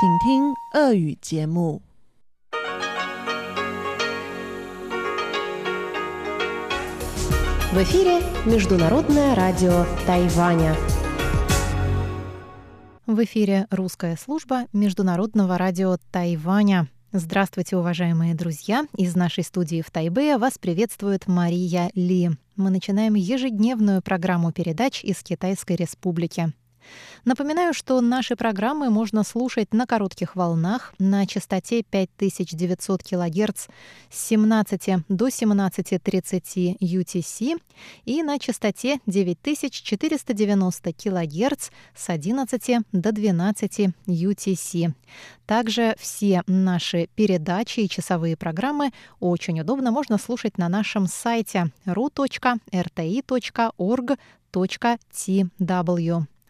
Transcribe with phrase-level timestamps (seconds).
[0.00, 1.81] 请听俄语节目。
[7.71, 10.75] В эфире Международное радио Тайваня.
[13.05, 16.87] В эфире русская служба Международного радио Тайваня.
[17.11, 18.85] Здравствуйте, уважаемые друзья!
[18.95, 22.31] Из нашей студии в Тайбе вас приветствует Мария Ли.
[22.55, 26.53] Мы начинаем ежедневную программу передач из Китайской Республики.
[27.25, 33.67] Напоминаю, что наши программы можно слушать на коротких волнах на частоте 5900 кГц
[34.09, 37.61] с 17 до 17.30 UTC
[38.05, 44.93] и на частоте 9490 кГц с 11 до 12 UTC.
[45.45, 52.31] Также все наши передачи и часовые программы очень удобно можно слушать на нашем сайте ru.rti.org.tw.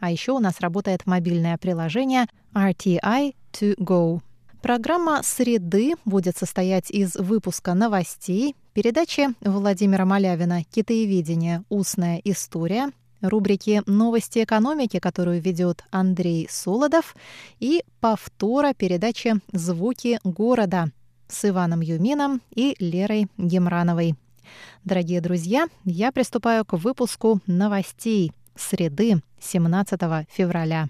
[0.02, 4.22] А еще у нас работает мобильное приложение RTI To Go.
[4.64, 11.64] Программа «Среды» будет состоять из выпуска новостей, передачи Владимира Малявина «Китаеведение.
[11.70, 12.90] Устная история»,
[13.22, 17.16] рубрики «Новости экономики», которую ведет Андрей Солодов,
[17.59, 20.90] и повтора передачи «Звуки города»
[21.28, 24.16] с Иваном Юмином и Лерой Гемрановой.
[24.84, 28.31] Дорогие друзья, я приступаю к выпуску новостей
[28.62, 30.88] среды 17 февраля.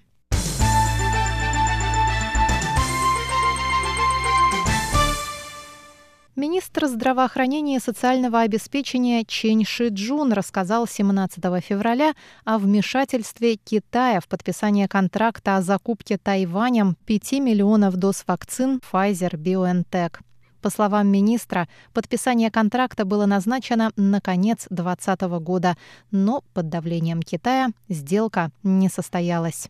[6.37, 12.13] Министр здравоохранения и социального обеспечения Чен Шиджун рассказал 17 февраля
[12.45, 20.19] о вмешательстве Китая в подписание контракта о закупке Тайванем 5 миллионов доз вакцин Pfizer-BioNTech.
[20.61, 25.75] По словам министра, подписание контракта было назначено на конец 2020 года,
[26.11, 29.69] но под давлением Китая сделка не состоялась.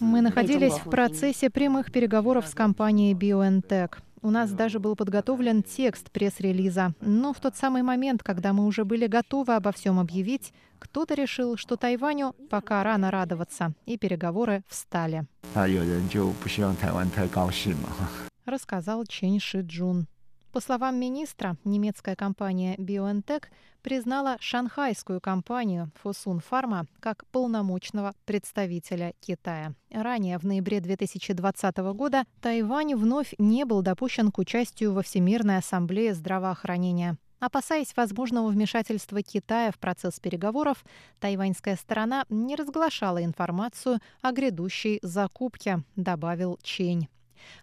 [0.00, 3.94] Мы находились в процессе прямых переговоров с компанией BioNTech.
[4.20, 6.92] У нас даже был подготовлен текст пресс-релиза.
[7.00, 11.56] Но в тот самый момент, когда мы уже были готовы обо всем объявить, кто-то решил,
[11.56, 15.26] что Тайваню пока рано радоваться, и переговоры встали.
[18.44, 20.06] Рассказал Чен Ши Джун.
[20.52, 23.44] По словам министра, немецкая компания BioNTech
[23.82, 29.74] признала шанхайскую компанию Fosun Pharma как полномочного представителя Китая.
[29.90, 36.14] Ранее, в ноябре 2020 года, Тайвань вновь не был допущен к участию во Всемирной ассамблее
[36.14, 37.18] здравоохранения.
[37.40, 40.84] Опасаясь возможного вмешательства Китая в процесс переговоров,
[41.20, 47.08] тайваньская сторона не разглашала информацию о грядущей закупке, добавил Чень.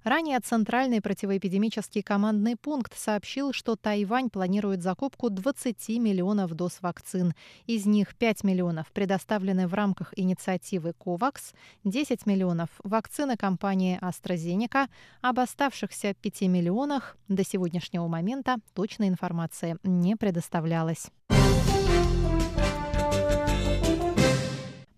[0.03, 7.33] Ранее Центральный противоэпидемический командный пункт сообщил, что Тайвань планирует закупку 20 миллионов доз вакцин.
[7.65, 11.53] Из них 5 миллионов предоставлены в рамках инициативы COVAX,
[11.83, 14.87] 10 миллионов– вакцины компании AstraZeneca.
[15.21, 21.07] Об оставшихся 5 миллионах до сегодняшнего момента точной информации не предоставлялось.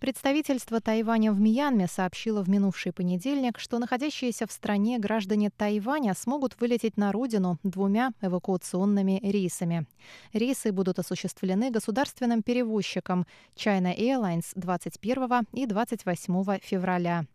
[0.07, 6.55] Представительство Тайваня в Мьянме сообщило в минувший понедельник, что находящиеся в стране граждане Тайваня смогут
[6.61, 9.85] вылететь на родину двумя эвакуационными рейсами.
[10.31, 17.25] Рейсы будут осуществлены государственным перевозчиком China Airlines 21 и 28 февраля.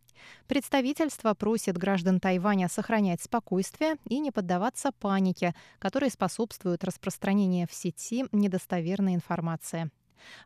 [0.47, 8.25] Представительство просит граждан Тайваня сохранять спокойствие и не поддаваться панике, которой способствует распространение в сети
[8.33, 9.91] недостоверной информации.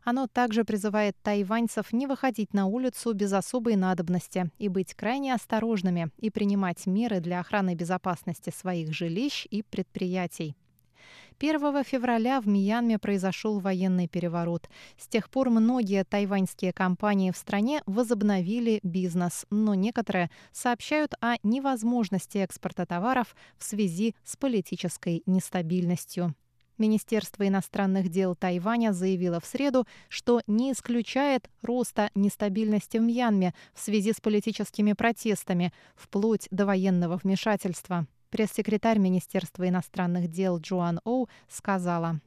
[0.03, 6.09] Оно также призывает тайваньцев не выходить на улицу без особой надобности и быть крайне осторожными
[6.17, 10.55] и принимать меры для охраны безопасности своих жилищ и предприятий.
[11.39, 14.69] 1 февраля в Мьянме произошел военный переворот.
[14.97, 22.39] С тех пор многие тайваньские компании в стране возобновили бизнес, но некоторые сообщают о невозможности
[22.39, 26.33] экспорта товаров в связи с политической нестабильностью.
[26.77, 33.79] Министерство иностранных дел Тайваня заявило в среду, что не исключает роста нестабильности в Мьянме в
[33.79, 38.07] связи с политическими протестами, вплоть до военного вмешательства.
[38.29, 42.19] Пресс-секретарь Министерства иностранных дел Джоан Оу сказала.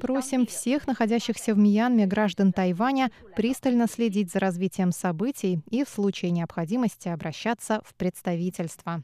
[0.00, 6.30] Просим всех находящихся в Мьянме граждан Тайваня пристально следить за развитием событий и в случае
[6.30, 9.02] необходимости обращаться в представительство.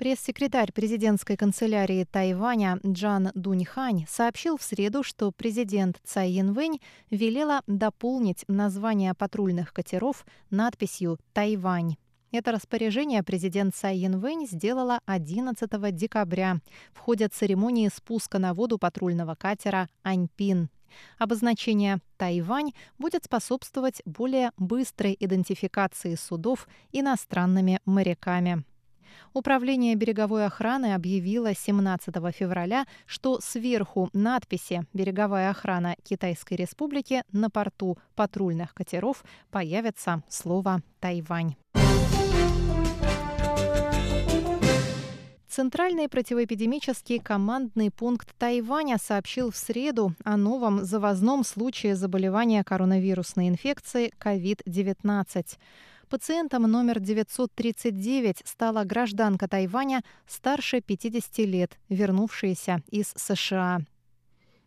[0.00, 6.80] Пресс-секретарь президентской канцелярии Тайваня Джан Дуньхань сообщил в среду, что президент Цай Янвэнь
[7.10, 11.96] велела дополнить название патрульных катеров надписью «Тайвань».
[12.32, 16.60] Это распоряжение президент Цай Янвэнь сделала 11 декабря
[16.94, 20.70] в ходе церемонии спуска на воду патрульного катера «Аньпин».
[21.18, 28.64] Обозначение «Тайвань» будет способствовать более быстрой идентификации судов иностранными моряками.
[29.32, 37.98] Управление береговой охраны объявило 17 февраля, что сверху надписи «Береговая охрана Китайской Республики» на порту
[38.14, 41.54] патрульных катеров появится слово «Тайвань».
[45.50, 54.12] Центральный противоэпидемический командный пункт Тайваня сообщил в среду о новом завозном случае заболевания коронавирусной инфекцией
[54.20, 55.58] COVID-19.
[56.10, 63.82] Пациентом номер 939 стала гражданка Тайваня старше 50 лет, вернувшаяся из США.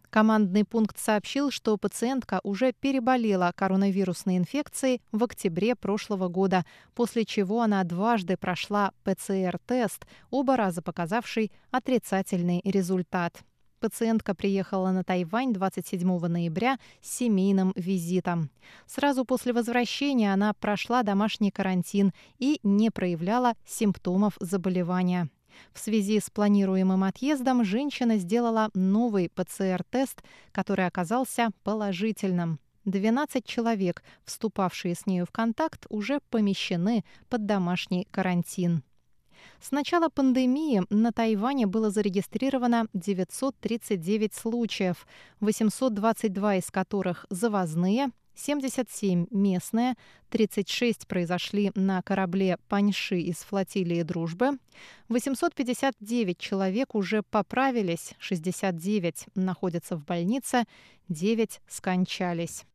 [0.09, 7.61] Командный пункт сообщил, что пациентка уже переболела коронавирусной инфекцией в октябре прошлого года, после чего
[7.61, 13.43] она дважды прошла ПЦР-тест, оба раза показавший отрицательный результат.
[13.83, 18.50] Пациентка приехала на Тайвань 27 ноября с семейным визитом.
[18.85, 25.27] Сразу после возвращения она прошла домашний карантин и не проявляла симптомов заболевания.
[25.74, 32.62] В связи с планируемым отъездом женщина сделала новый ПЦР-тест, который оказался положительным.
[32.86, 38.81] 12 человек, вступавшие с нею в контакт, уже помещены под домашний карантин.
[39.61, 45.07] С начала пандемии на Тайване было зарегистрировано 939 случаев,
[45.39, 49.95] 822 из которых завозные, 77 местные,
[50.29, 54.57] 36 произошли на корабле «Паньши» из флотилии «Дружбы»,
[55.09, 60.63] 859 человек уже поправились, 69 находятся в больнице,
[61.09, 62.65] 9 скончались.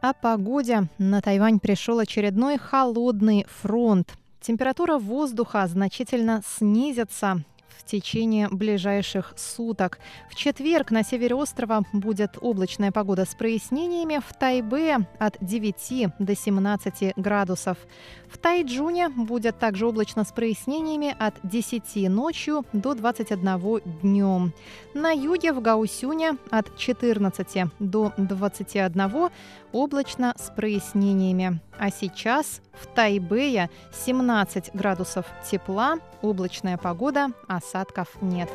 [0.00, 0.88] О погоде.
[0.98, 4.14] На Тайвань пришел очередной холодный фронт.
[4.40, 7.42] Температура воздуха значительно снизится
[7.80, 9.98] в течение ближайших суток.
[10.28, 14.20] В четверг на севере острова будет облачная погода с прояснениями.
[14.26, 17.78] В Тайбе от 9 до 17 градусов.
[18.28, 24.52] В Тайджуне будет также облачно с прояснениями от 10 ночью до 21 днем.
[24.94, 29.30] На юге в Гаусюне от 14 до 21
[29.72, 31.60] облачно с прояснениями.
[31.78, 37.28] А сейчас в Тайбэе 17 градусов тепла, облачная погода,
[37.70, 38.50] осадков нет.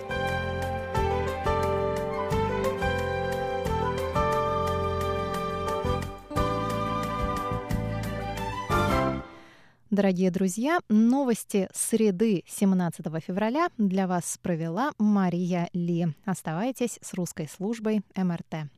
[9.90, 16.08] Дорогие друзья, новости среды 17 февраля для вас провела Мария Ли.
[16.26, 18.70] Оставайтесь с русской службой МРТ.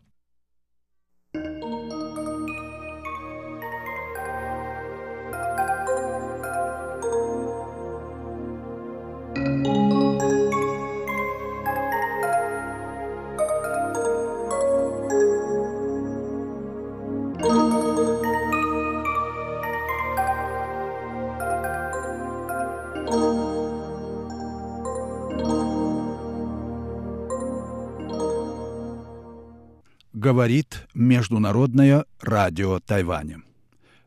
[30.20, 33.44] Говорит Международное радио Тайваня.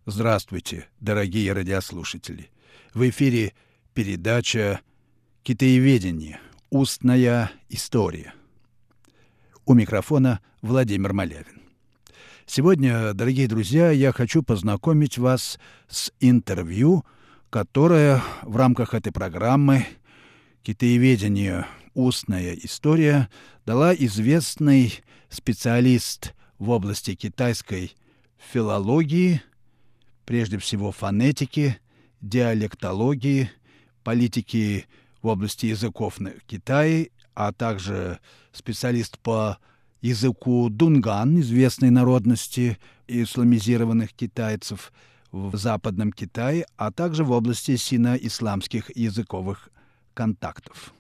[0.07, 2.51] Здравствуйте, дорогие радиослушатели.
[2.93, 3.55] В эфире
[3.95, 4.81] передача
[5.45, 6.41] «Китаеведение.
[6.69, 8.35] Устная история».
[9.65, 11.63] У микрофона Владимир Малявин.
[12.45, 17.05] Сегодня, дорогие друзья, я хочу познакомить вас с интервью,
[17.51, 19.87] которое в рамках этой программы
[20.65, 21.67] «Китаеведение.
[21.95, 23.29] Устная история»
[23.67, 27.93] дала известный специалист в области китайской
[28.53, 29.43] филологии,
[30.25, 31.79] прежде всего фонетики,
[32.21, 33.51] диалектологии,
[34.05, 34.87] политики
[35.23, 38.21] в области языков на Китае, а также
[38.53, 39.59] специалист по
[40.01, 44.93] языку дунган, известной народности исламизированных китайцев
[45.33, 49.71] в Западном Китае, а также в области сино-исламских языковых
[50.15, 50.93] контактов.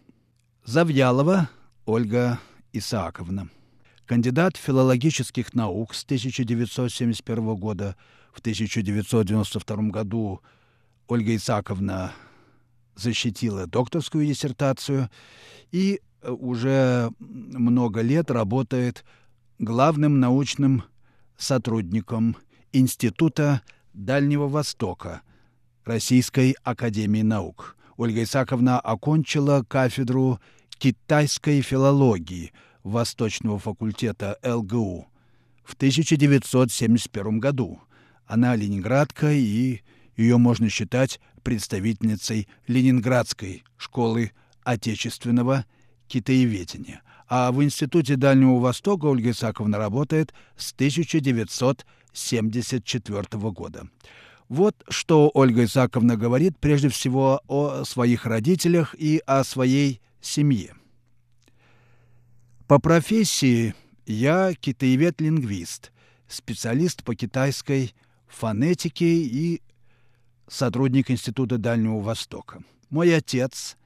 [0.64, 1.48] Завьялова
[1.86, 2.38] Ольга
[2.72, 3.48] Исааковна–
[4.10, 7.94] кандидат филологических наук с 1971 года.
[8.32, 10.40] В 1992 году
[11.06, 12.12] Ольга Исаковна
[12.96, 15.08] защитила докторскую диссертацию
[15.70, 19.04] и э, уже много лет работает
[19.60, 20.82] главным научным
[21.36, 22.36] сотрудником
[22.72, 23.62] Института
[23.92, 25.22] Дальнего Востока
[25.84, 27.76] Российской Академии Наук.
[28.00, 30.40] Ольга Исаковна окончила кафедру
[30.78, 35.06] китайской филологии Восточного факультета ЛГУ
[35.62, 37.82] в 1971 году.
[38.24, 39.82] Она ленинградка, и
[40.16, 44.32] ее можно считать представительницей Ленинградской школы
[44.64, 45.66] отечественного
[46.08, 47.02] китаеведения.
[47.28, 53.90] А в Институте Дальнего Востока Ольга Исаковна работает с 1974 года.
[54.50, 60.74] Вот что Ольга Исаковна говорит прежде всего о своих родителях и о своей семье.
[62.66, 63.76] По профессии
[64.06, 65.92] я китаевед-лингвист,
[66.26, 67.94] специалист по китайской
[68.26, 69.62] фонетике и
[70.48, 72.64] сотрудник Института Дальнего Востока.
[72.90, 73.76] Мой отец,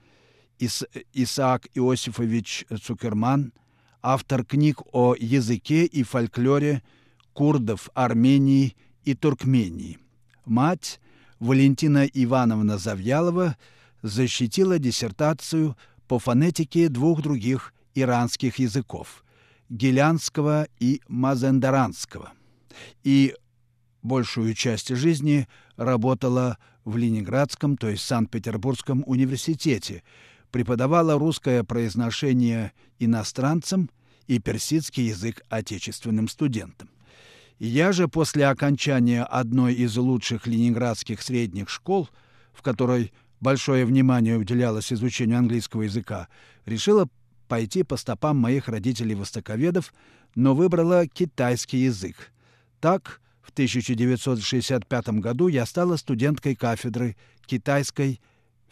[0.58, 3.52] Ис Исаак Иосифович Цукерман,
[4.00, 6.82] автор книг о языке и фольклоре
[7.34, 9.98] курдов Армении и Туркмении.
[10.44, 11.00] Мать
[11.40, 13.56] Валентина Ивановна Завьялова
[14.02, 19.24] защитила диссертацию по фонетике двух других иранских языков–
[19.70, 22.32] гелянского и мазендаранского.
[23.02, 23.34] И
[24.02, 30.02] большую часть жизни работала в Ленинградском, то есть Санкт-Петербургском университете,
[30.50, 33.90] преподавала русское произношение иностранцам
[34.26, 36.90] и персидский язык отечественным студентам.
[37.66, 42.10] Я же после окончания одной из лучших ленинградских средних школ,
[42.52, 46.28] в которой большое внимание уделялось изучению английского языка,
[46.66, 47.08] решила
[47.48, 49.94] пойти по стопам моих родителей-востоковедов,
[50.34, 52.32] но выбрала китайский язык.
[52.80, 57.16] Так, в 1965 году я стала студенткой кафедры
[57.46, 58.20] китайской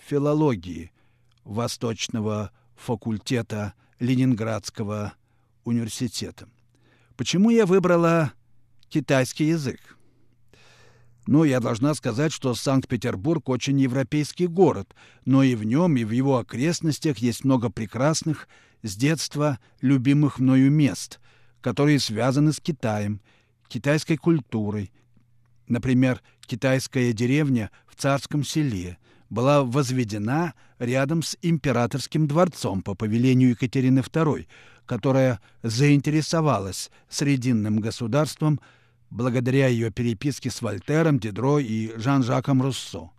[0.06, 0.92] филологии
[1.44, 5.14] Восточного факультета Ленинградского
[5.64, 6.46] университета.
[7.16, 8.34] Почему я выбрала
[8.92, 9.96] китайский язык?
[11.26, 14.94] Ну, я должна сказать, что Санкт-Петербург очень европейский город,
[15.24, 18.48] но и в нем, и в его окрестностях есть много прекрасных,
[18.82, 21.20] с детства любимых мною мест,
[21.60, 23.20] которые связаны с Китаем,
[23.68, 24.92] китайской культурой.
[25.68, 28.98] Например, китайская деревня в Царском селе
[29.30, 34.48] была возведена рядом с императорским дворцом по повелению Екатерины II,
[34.84, 38.60] которая заинтересовалась срединным государством–
[39.12, 43.10] благодаря ее переписке с Вольтером, Дидро и Жан-Жаком Руссо.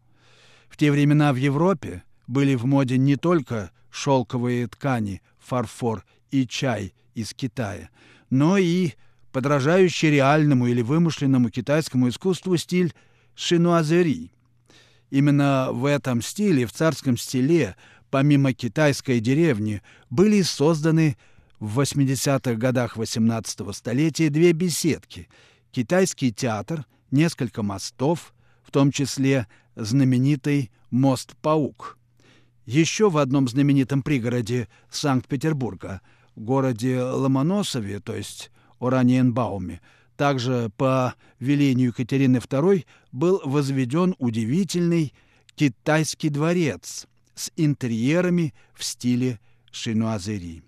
[0.68, 6.94] В те времена в Европе были в моде не только шелковые ткани, фарфор и чай
[7.14, 7.90] из Китая,
[8.32, 8.94] но и
[9.32, 12.94] подражающий реальному или вымышленному китайскому искусству стиль
[13.36, 14.32] шинуазери.
[15.12, 17.76] Именно в этом стиле, в царском стиле,
[18.10, 21.18] помимо китайской деревни, были созданы
[21.60, 25.30] в 80-х годах XVIII столетия две беседки–
[25.74, 31.98] китайский театр, несколько мостов, в том числе знаменитый мост-паук.
[32.66, 36.02] Еще в одном знаменитом пригороде Санкт-Петербурга,
[36.36, 39.82] городе Ломоносове, то есть Ораниенбауме,
[40.16, 45.12] также по велению Екатерины II был возведен удивительный
[45.56, 49.40] китайский дворец с интерьерами в стиле
[49.72, 50.64] шинуазери.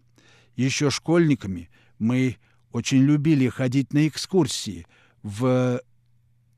[0.56, 1.70] Еще школьниками
[2.00, 2.38] мы
[2.76, 4.86] очень любили ходить на экскурсии
[5.24, 5.80] в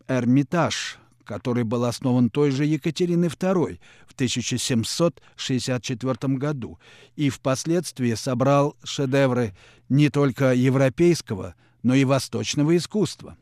[0.08, 6.80] Эрмитаж, который был основан той же Екатериной II в 1764 году
[7.16, 9.56] и впоследствии собрал шедевры
[9.90, 13.38] не только европейского, но и восточного искусства.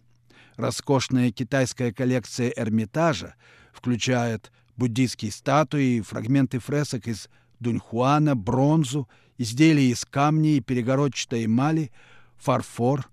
[0.57, 3.35] Роскошная китайская коллекция Эрмитажа
[3.71, 7.29] включает буддийские статуи, фрагменты фресок из
[7.61, 11.93] Дуньхуана, бронзу, изделия из камней и перегородчатой эмали–
[12.37, 13.09] фарфор,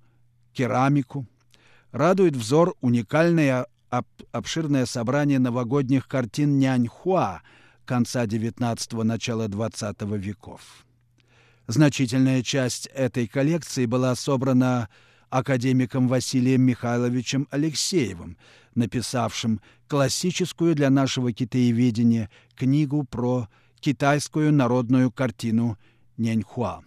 [0.52, 1.26] керамику.
[1.90, 3.66] Радует взор уникальное
[4.32, 7.42] обширное собрание новогодних картин Няньхуа
[7.84, 10.86] конца XIX– начала XX веков.
[11.66, 14.88] Значительная часть этой коллекции была собрана
[15.30, 18.36] академиком Василием Михайловичем Алексеевым,
[18.74, 23.48] написавшим классическую для нашего китаеведения книгу про
[23.80, 25.78] китайскую народную картину
[26.16, 26.82] Няньхуа.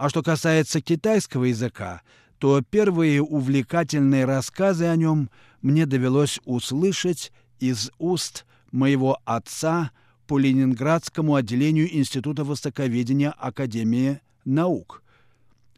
[0.00, 2.00] А что касается китайского языка,
[2.38, 5.28] то первые увлекательные рассказы о нем
[5.60, 9.90] мне довелось услышать из уст моего отца
[10.26, 15.02] по Ленинградскому отделению Института востоковедения Академии наук,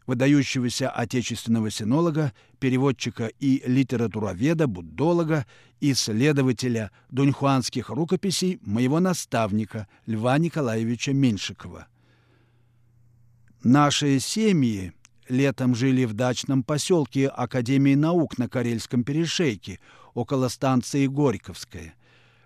[0.07, 5.45] выдающегося отечественного синолога, переводчика и литературоведа, буддолога,
[5.81, 11.87] исследователя дуньхуанских рукописей моего наставника Льва Николаевича Меньшикова.
[13.63, 14.91] Наши семьи
[15.29, 19.79] летом жили в дачном поселке Академии наук на Карельском перешейке,
[20.13, 21.93] около станции Горьковская.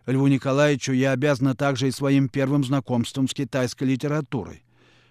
[0.06, 4.64] Льву Николаевичу я обязана также и своим первым знакомством с китайской литературой.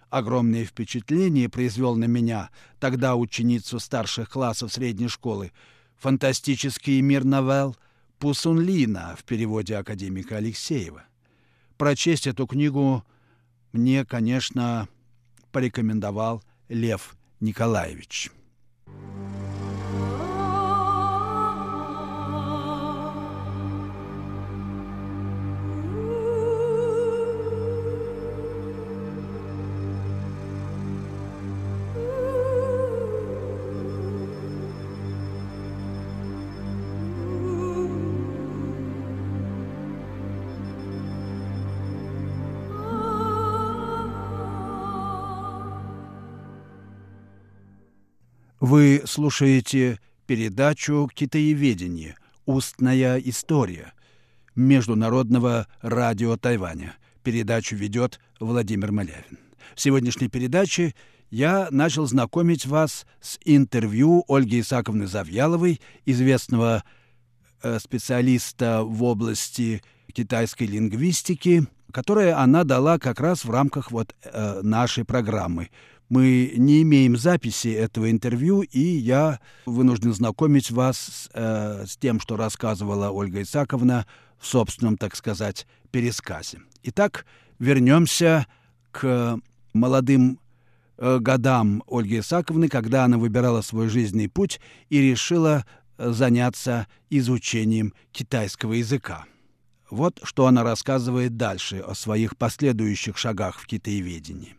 [0.08, 5.50] огромное впечатление произвел на меня, тогда ученицу старших классов средней школы,
[5.98, 7.76] фантастический мир новелл
[8.20, 11.02] Пусунлина в переводе академика Алексеева.
[11.76, 13.04] Прочесть эту книгу
[13.72, 14.88] мне, конечно,
[15.56, 18.30] порекомендовал Лев Николаевич.
[49.16, 52.16] Слушаете передачу «Китаеведение.
[52.44, 53.94] Устная история»
[54.54, 56.96] Международного радио Тайваня.
[57.22, 59.38] Передачу ведет Владимир Малявин.
[59.74, 60.94] В сегодняшней передаче
[61.30, 66.84] я начал знакомить вас с интервью Ольги Исаковны Завьяловой, известного
[67.62, 69.82] э, специалиста в области
[70.12, 75.70] китайской лингвистики, которое она дала как раз в рамках вот э, нашей программы
[76.08, 82.36] мы не имеем записи этого интервью, и я вынужден знакомить вас э, с тем, что
[82.36, 84.06] рассказывала Ольга Исаковна
[84.38, 86.60] в собственном, так сказать, пересказе.
[86.84, 87.26] Итак,
[87.58, 88.46] вернемся
[88.92, 89.38] к
[89.72, 90.38] молодым
[90.98, 95.64] э, годам Ольги Исаковны, когда она выбирала свой жизненный путь и решила
[95.98, 99.24] заняться изучением китайского языка.
[99.90, 104.56] Вот что она рассказывает дальше о своих последующих шагах в китаеведении.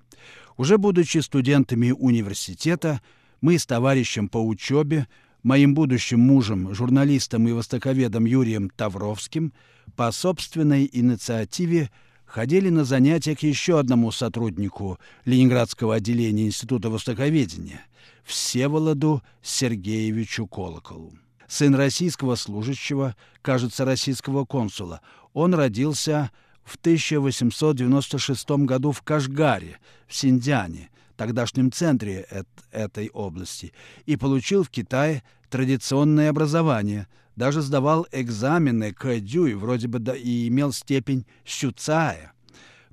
[0.58, 3.02] Уже будучи студентами университета,
[3.42, 5.08] мы с товарищем по учебе,
[5.44, 9.54] моим будущим мужем, журналистом и востоковедом Юрием Тавровским,
[9.96, 11.92] по собственной инициативе
[12.26, 17.82] ходили на занятия к еще одному сотруднику Ленинградского отделения Института Востоковедения,
[18.26, 21.14] Всеволоду Сергеевичу Колоколу.
[21.48, 25.02] Сын российского служащего, кажется, российского консула,
[25.34, 26.32] он родился
[26.68, 32.28] в 1896 году в Кашгаре, в Синьцзяне, тогдашнем центре
[32.72, 33.72] этой области,
[34.06, 40.74] и получил в Китае традиционное образование, даже сдавал экзамены Кэдюй, вроде бы да и имел
[40.74, 42.34] степень щуцая.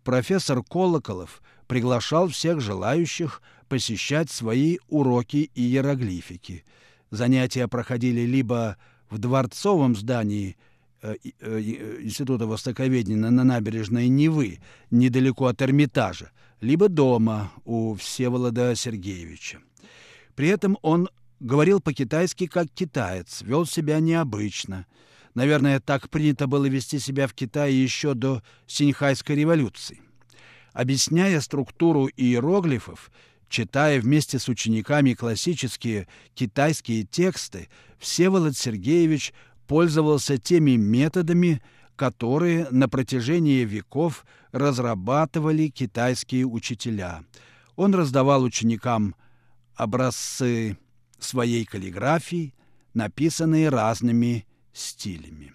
[0.05, 6.65] Профессор Колоколов приглашал всех желающих посещать свои уроки иероглифики.
[7.11, 8.77] Занятия проходили либо
[9.11, 10.57] в дворцовом здании–
[11.41, 19.61] Института Востоковедения на набережной Невы, недалеко от Эрмитажа, либо дома у Всеволода Сергеевича.
[20.35, 21.09] При этом он
[21.41, 24.87] говорил по-китайски как китаец, вел себя необычно.
[25.35, 30.01] Наверное, так принято было вести себя в Китае еще до Синьхайской революции.
[30.73, 33.11] Объясняя структуру иероглифов,
[33.49, 39.33] читая вместе с учениками классические китайские тексты, Всеволод Сергеевич
[39.67, 41.63] пользовался теми методами,
[41.97, 47.25] которые на протяжении веков разрабатывали китайские учителя.
[47.77, 49.15] Он раздавал ученикам
[49.75, 50.79] образцы
[51.19, 52.55] своей каллиграфии,
[52.95, 55.53] написанные разными стилями.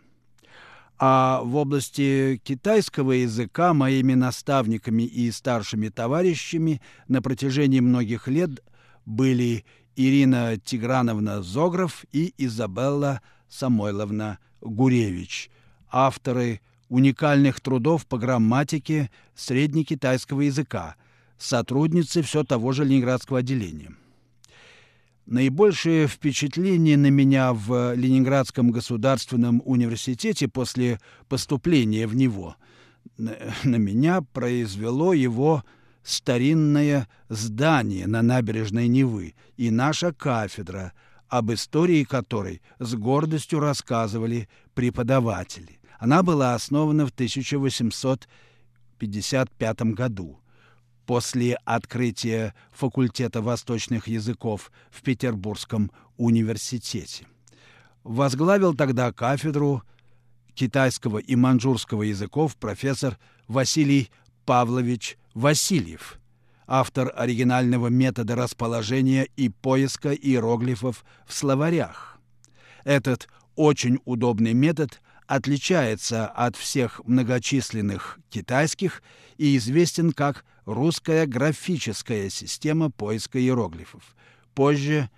[1.01, 8.61] А в области китайского языка моими наставниками и старшими товарищами на протяжении многих лет
[9.05, 9.63] были
[9.95, 15.49] Ирина Тиграновна Зогров и Изабелла Самойловна Гуревич,
[15.89, 20.95] авторы уникальных трудов по грамматике среднекитайского языка,
[21.37, 23.91] сотрудницы все того же Ленинградского отделения.
[25.25, 32.55] Наибольшее впечатление на меня в Ленинградском государственном университете после поступления в него
[33.17, 35.63] на меня произвело его
[36.01, 40.93] старинное здание на набережной Невы и наша кафедра–
[41.29, 45.79] об истории которой с гордостью рассказывали преподаватели.
[45.99, 50.39] Она была основана в 1855 году
[51.05, 57.25] после открытия факультета восточных языков в Петербургском университете.
[58.03, 59.81] Возглавил тогда кафедру
[60.53, 64.11] китайского и маньчжурского языков профессор Василий
[64.45, 66.19] Павлович Васильев–
[66.69, 72.19] автор оригинального метода расположения и поиска иероглифов в словарях.
[72.83, 79.01] Этот очень удобный метод отличается от всех многочисленных китайских
[79.37, 84.15] и известен как русская графическая система поиска иероглифов.
[84.53, 85.09] Позже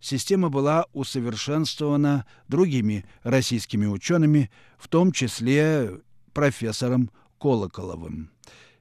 [0.00, 6.00] система была усовершенствована другими российскими учеными, в том числе
[6.32, 8.30] профессором Колоколовым.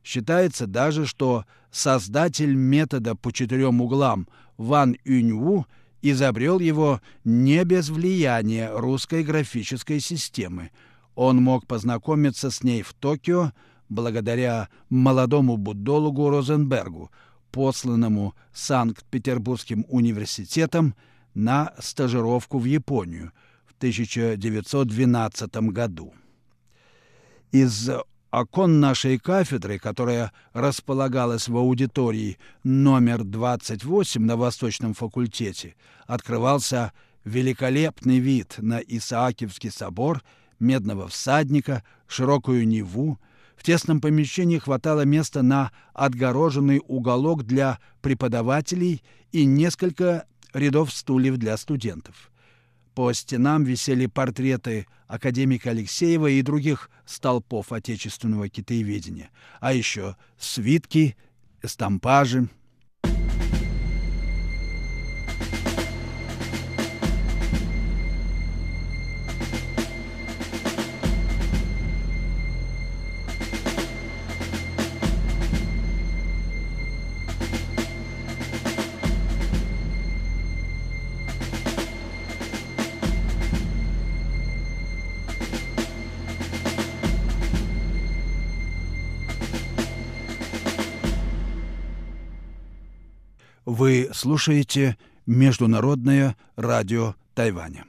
[0.05, 5.65] Считается даже, что создатель метода по четырем углам Ван Юньву
[6.03, 10.69] изобрел его не без влияния русской графической системы.
[11.15, 13.51] Он мог познакомиться с ней в Токио
[13.89, 17.09] благодаря молодому буддологу Розенбергу,
[17.49, 20.93] посланному Санкт-Петербургским университетом
[21.33, 23.31] на стажировку в Японию
[23.65, 26.13] в 1912 году.
[27.51, 27.89] Из
[28.35, 36.91] окон нашей кафедры, которая располагалась в аудитории номер 28 на Восточном факультете, открывался
[37.23, 40.21] великолепный вид на Исаакиевский собор,
[40.59, 43.19] Медного всадника, широкую Неву.
[43.55, 51.55] В тесном помещении хватало места на отгороженный уголок для преподавателей и несколько рядов стульев для
[51.55, 52.31] студентов.
[52.95, 61.17] По стенам висели портреты академика Алексеева и других столпов отечественного китаеведения, а еще свитки,
[61.61, 62.47] эстампажи–
[93.85, 97.85] Вы слушаете Международное радио Тайваня.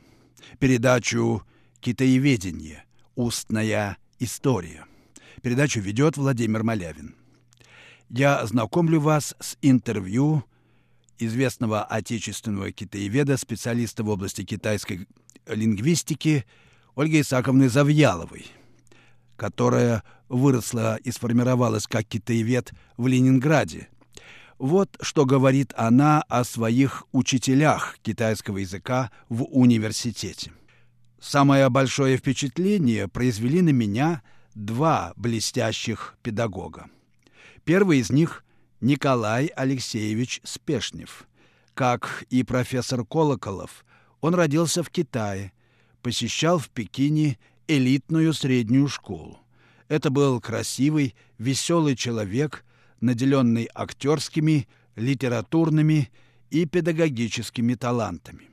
[0.59, 1.43] Передачу
[1.81, 2.85] «Китаеведение.
[3.15, 4.85] Устная история».
[5.41, 7.15] Передачу ведет Владимир Малявин.
[8.11, 10.45] Я знакомлю вас с интервью
[11.19, 15.09] известного отечественного китаеведа, специалиста в области китайской
[15.47, 16.45] лингвистики
[16.95, 18.45] Ольги Исаковны Завьяловой,
[19.37, 23.89] которая выросла и сформировалась как китаевед в Ленинграде
[24.59, 30.53] вот что говорит она о своих учителях китайского языка в университете.
[31.21, 34.23] Самое большое впечатление произвели на меня
[34.55, 36.89] два блестящих педагога.
[37.65, 38.45] Первый из них–
[38.81, 41.27] Николай Алексеевич Спешнев.
[41.75, 43.85] Как и профессор Колоколов,
[44.21, 45.53] он родился в Китае,
[46.03, 49.39] посещал в Пекине элитную среднюю школу.
[49.89, 52.65] Это был красивый, веселый человек–
[53.01, 56.11] наделенный актерскими, литературными
[56.51, 58.49] и педагогическими талантами.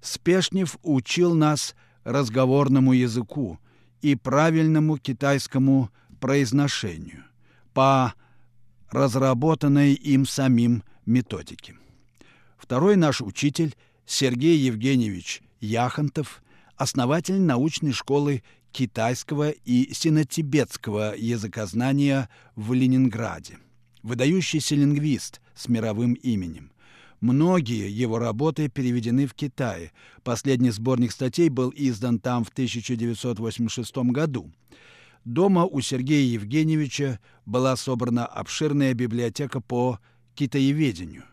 [0.00, 3.58] Спешнев учил нас разговорному языку
[4.00, 7.24] и правильному китайскому произношению
[7.74, 8.14] по
[8.90, 11.76] разработанной им самим методике.
[12.56, 13.76] Второй наш учитель
[14.06, 16.42] Сергей Евгеньевич Яхонтов,
[16.76, 23.58] основатель научной школы китайского и синотибетского языкознания в Ленинграде.
[24.02, 26.70] Выдающийся лингвист с мировым именем.
[27.20, 29.92] Многие его работы переведены в Китае.
[30.22, 34.52] Последний сборник статей был издан там в 1986 году.
[35.24, 39.98] Дома у Сергея Евгеньевича была собрана обширная библиотека по
[40.36, 41.24] китаеведению.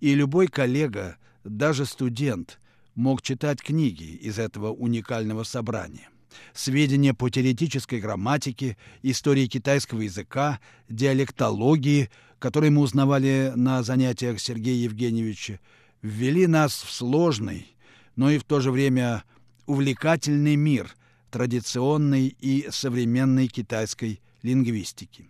[0.00, 2.58] И любой коллега, даже студент,
[2.94, 6.08] мог читать книги из этого уникального собрания
[6.54, 15.60] сведения по теоретической грамматике, истории китайского языка, диалектологии, которые мы узнавали на занятиях Сергея Евгеньевича,
[16.02, 17.74] ввели нас в сложный,
[18.14, 19.24] но и в то же время
[19.66, 20.94] увлекательный мир
[21.30, 25.28] традиционной и современной китайской лингвистики.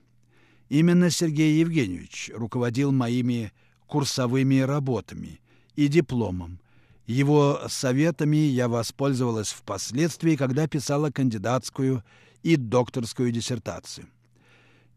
[0.69, 3.53] Именно Сергей Евгеньевич руководил моими
[3.87, 5.41] курсовыми работами
[5.77, 6.61] и дипломом,
[7.07, 12.03] его советами я воспользовалась впоследствии, когда писала кандидатскую
[12.43, 14.09] и докторскую диссертацию.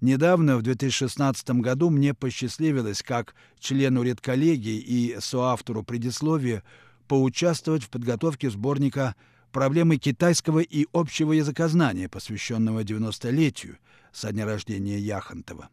[0.01, 6.63] Недавно, в 2016 году, мне посчастливилось, как члену редколлегии и соавтору предисловия,
[7.07, 9.15] поучаствовать в подготовке сборника
[9.51, 13.77] «Проблемы китайского и общего языкознания», посвященного 90-летию
[14.13, 15.69] со дня рождения Яхонтова.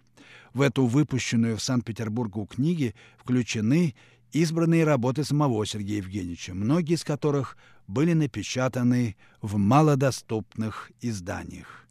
[0.55, 3.95] В эту выпущенную в Санкт-Петербургу книги включены
[4.37, 11.87] избранные работы самого Сергея Евгеньевича, многие из которых были напечатаны в малодоступных изданиях,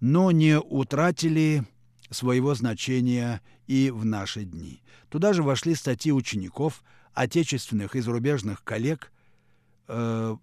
[0.00, 1.64] но не утратили
[2.10, 4.82] своего значения и в наши дни.
[5.08, 9.12] Туда же вошли статьи учеников, отечественных и зарубежных коллег
[9.88, 10.36] э,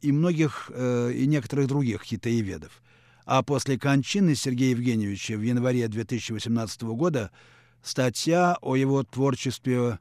[0.00, 2.82] и многих э, и некоторых других хитаеведов.
[3.26, 7.30] А после кончины Сергея Евгеньевича в январе 2018 года
[7.82, 9.98] статья о его творчестве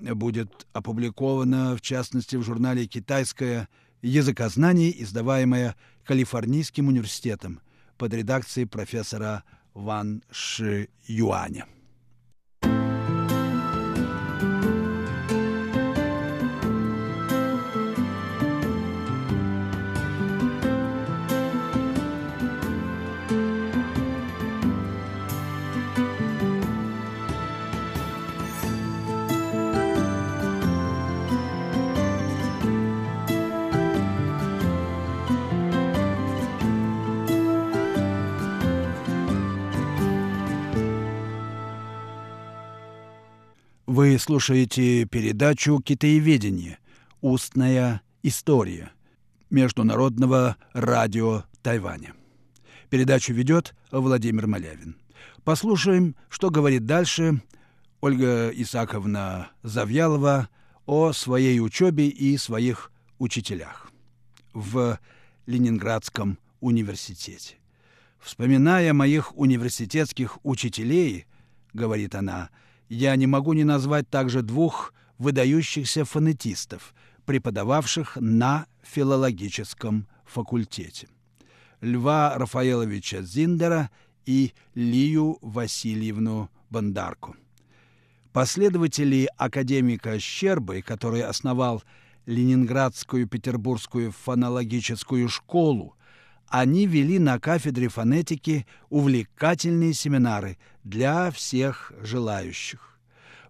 [0.00, 3.68] будет опубликована, в частности, в журнале «Китайское
[4.02, 7.60] языкознание», издаваемое Калифорнийским университетом
[7.98, 11.66] под редакцией профессора Ван Ши Юаня.
[43.96, 46.78] Вы слушаете передачу «Китаеведение.
[47.22, 48.92] Устная история»
[49.48, 52.12] Международного радио Тайваня.
[52.90, 54.96] Передачу ведет Владимир Малявин.
[55.44, 57.40] Послушаем, что говорит дальше
[58.02, 60.50] Ольга Исаковна Завьялова
[60.84, 63.90] о своей учебе и своих учителях
[64.52, 65.00] в
[65.46, 67.54] Ленинградском университете.
[68.20, 71.24] Вспоминая моих университетских учителей,
[71.72, 72.50] говорит она,—
[72.88, 76.94] я не могу не назвать также двух выдающихся фонетистов,
[77.24, 81.08] преподававших на филологическом факультете.
[81.80, 83.90] Льва Рафаэловича Зиндера
[84.24, 87.36] и Лию Васильевну Бондарку.
[88.32, 91.82] Последователи академика Щербы, который основал
[92.26, 95.95] Ленинградскую Петербургскую фонологическую школу,
[96.48, 102.98] они вели на кафедре фонетики увлекательные семинары для всех желающих.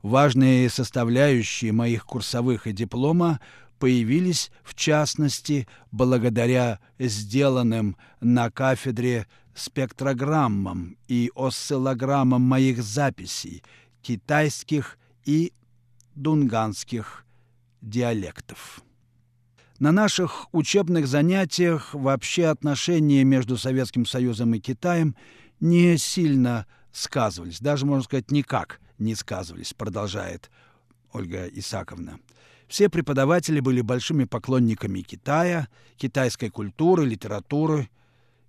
[0.03, 3.41] Важные составляющие моих курсовых и диплома
[3.79, 13.63] появились, в частности, благодаря сделанным на кафедре спектрограммам и осциллограммам моих записей
[14.03, 15.53] китайских и
[16.15, 17.25] дунганских
[17.81, 18.83] диалектов.
[19.79, 25.15] На наших учебных занятиях вообще отношения между Советским Союзом и Китаем
[25.61, 30.51] не сильно сказывались, даже, можно сказать, никак не сказывались, продолжает
[31.13, 32.19] Ольга Исаковна.
[32.69, 37.91] Все преподаватели были большими поклонниками Китая, китайской культуры, литературы,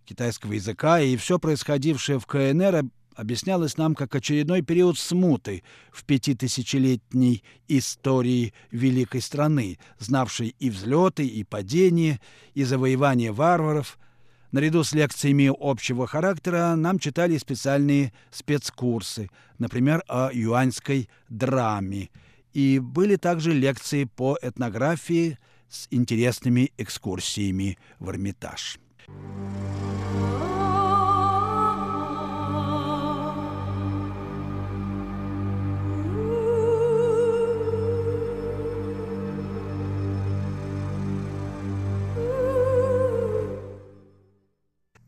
[0.05, 2.85] китайского языка, и все происходившее в КНР
[3.17, 11.43] объяснялось нам как очередной период смуты в пятитысячелетней истории великой страны, знавшей и взлеты, и
[11.43, 12.21] падения,
[12.53, 13.97] и завоевания варваров.
[14.51, 22.09] Наряду с лекциями общего характера нам читали специальные спецкурсы, например, о юаньской драме,
[22.53, 25.37] и были также лекции по этнографии
[25.69, 28.79] с интересными экскурсиями в Эрмитаж.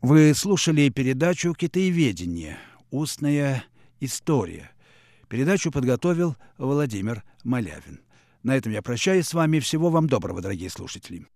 [0.02, 2.56] Вы слушали передачу «Китаеведение.
[2.90, 3.64] Устная
[4.00, 4.70] история».
[5.28, 8.00] Передачу подготовил Владимир Малявин.
[8.42, 9.58] На этом я прощаюсь с вами.
[9.58, 11.26] Всего вам доброго, дорогие слушатели.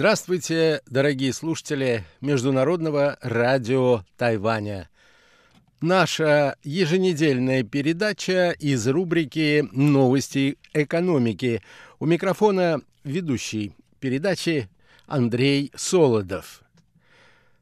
[0.00, 4.88] Здравствуйте, дорогие слушатели Международного радио Тайваня.
[5.82, 11.62] Наша еженедельная передача из рубрики «Новости экономики».
[11.98, 14.70] У микрофона ведущий передачи
[15.06, 16.62] Андрей Солодов.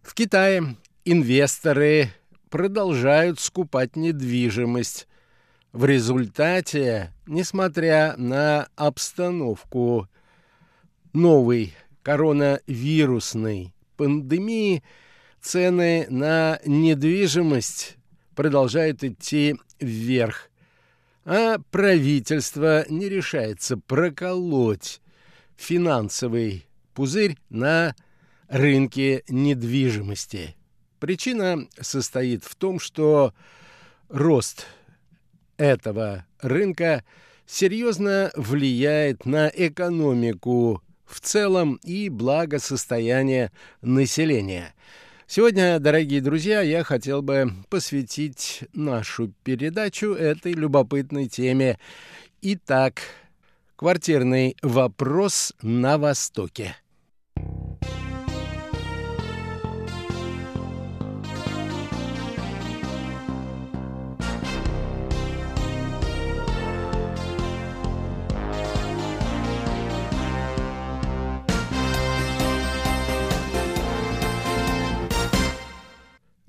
[0.00, 2.10] В Китае инвесторы
[2.50, 5.08] продолжают скупать недвижимость.
[5.72, 10.06] В результате, несмотря на обстановку,
[11.12, 11.74] новый
[12.08, 14.82] коронавирусной пандемии
[15.42, 17.98] цены на недвижимость
[18.34, 20.48] продолжают идти вверх,
[21.26, 25.02] а правительство не решается проколоть
[25.58, 27.94] финансовый пузырь на
[28.48, 30.56] рынке недвижимости.
[31.00, 33.34] Причина состоит в том, что
[34.08, 34.64] рост
[35.58, 37.04] этого рынка
[37.44, 44.74] серьезно влияет на экономику в целом и благосостояние населения.
[45.26, 51.78] Сегодня, дорогие друзья, я хотел бы посвятить нашу передачу этой любопытной теме.
[52.40, 53.02] Итак,
[53.76, 56.76] квартирный вопрос на Востоке.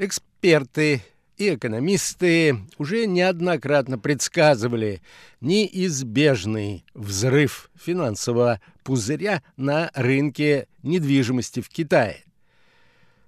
[0.01, 1.03] Эксперты
[1.35, 5.01] и экономисты уже неоднократно предсказывали
[5.41, 12.23] неизбежный взрыв финансового пузыря на рынке недвижимости в Китае.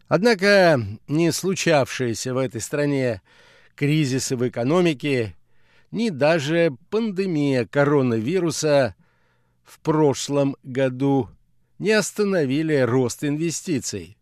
[0.08, 3.22] Однако не случавшиеся в этой стране
[3.76, 5.36] кризисы в экономике,
[5.92, 8.96] ни даже пандемия коронавируса
[9.66, 11.30] в прошлом году
[11.80, 14.16] не остановили рост инвестиций.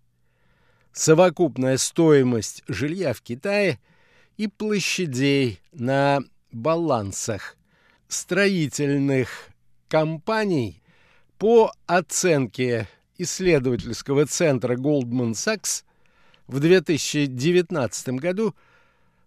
[0.93, 3.79] Совокупная стоимость жилья в Китае
[4.37, 6.21] и площадей на
[6.51, 7.57] балансах
[8.07, 9.29] строительных
[9.87, 10.81] компаний
[11.37, 15.83] по оценке исследовательского центра Goldman Sachs
[16.47, 18.55] в 2019 году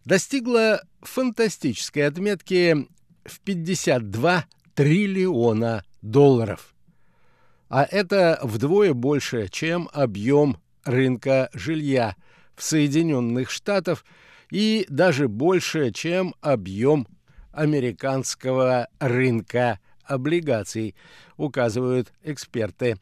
[0.04, 2.88] достигла фантастической отметки
[3.24, 6.74] в 52 триллиона долларов.
[7.68, 12.16] А это вдвое больше, чем объем рынка жилья
[12.54, 14.04] в Соединенных Штатах
[14.50, 17.06] и даже больше, чем объем
[17.52, 20.94] американского рынка облигаций,
[21.36, 22.98] указывают эксперты.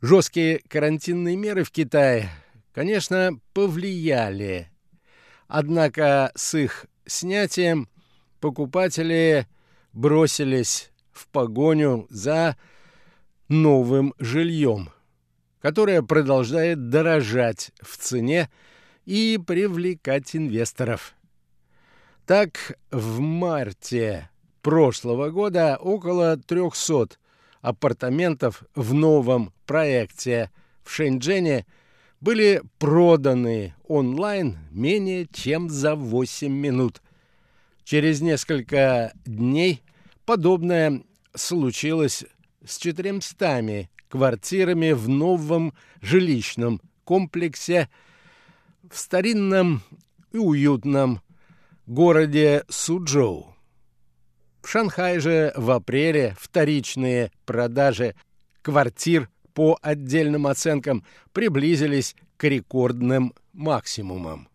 [0.00, 2.30] Жесткие карантинные меры в Китае,
[2.72, 4.70] конечно, повлияли.
[5.48, 7.88] Однако с их снятием
[8.40, 9.46] покупатели
[9.92, 12.56] бросились в погоню за
[13.48, 14.90] новым жильем,
[15.60, 18.50] которое продолжает дорожать в цене
[19.04, 21.14] и привлекать инвесторов.
[22.26, 24.30] Так, в марте
[24.62, 27.16] прошлого года около 300
[27.60, 30.50] апартаментов в новом проекте
[30.82, 31.66] в Шэньчжэне
[32.20, 37.00] были проданы онлайн менее чем за 8 минут.
[37.84, 39.82] Через несколько дней
[40.24, 41.02] подобное
[41.34, 42.24] случилось
[42.64, 47.90] с 400 квартирами в новом жилищном комплексе
[48.90, 49.82] в старинном
[50.32, 51.20] и уютном
[51.86, 53.54] городе Суджоу.
[54.62, 58.14] В Шанхае же в апреле вторичные продажи
[58.62, 64.48] квартир по отдельным оценкам приблизились к рекордным максимумам.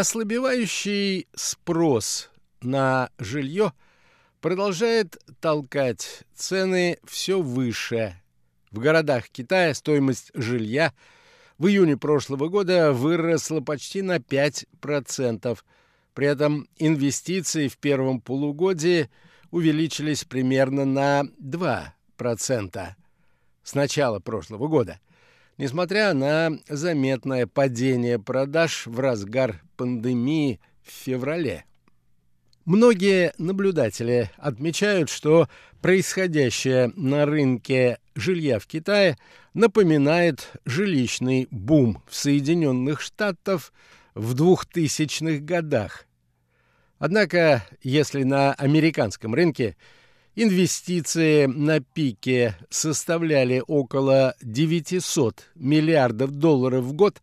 [0.00, 2.30] Неослабевающий спрос
[2.62, 3.74] на жилье
[4.40, 8.16] продолжает толкать цены все выше.
[8.70, 10.94] В городах Китая стоимость жилья
[11.58, 15.58] в июне прошлого года выросла почти на 5%.
[16.14, 19.10] При этом инвестиции в первом полугодии
[19.50, 22.88] увеличились примерно на 2%
[23.62, 24.98] с начала прошлого года–
[25.60, 31.66] несмотря на заметное падение продаж в разгар пандемии в феврале.
[32.64, 35.50] Многие наблюдатели отмечают, что
[35.82, 39.18] происходящее на рынке жилья в Китае
[39.52, 43.74] напоминает жилищный бум в Соединенных Штатах
[44.14, 46.06] в 2000-х годах.
[46.98, 49.76] Однако, если на американском рынке
[50.42, 57.20] Инвестиции на пике составляли около 900 миллиардов долларов в год,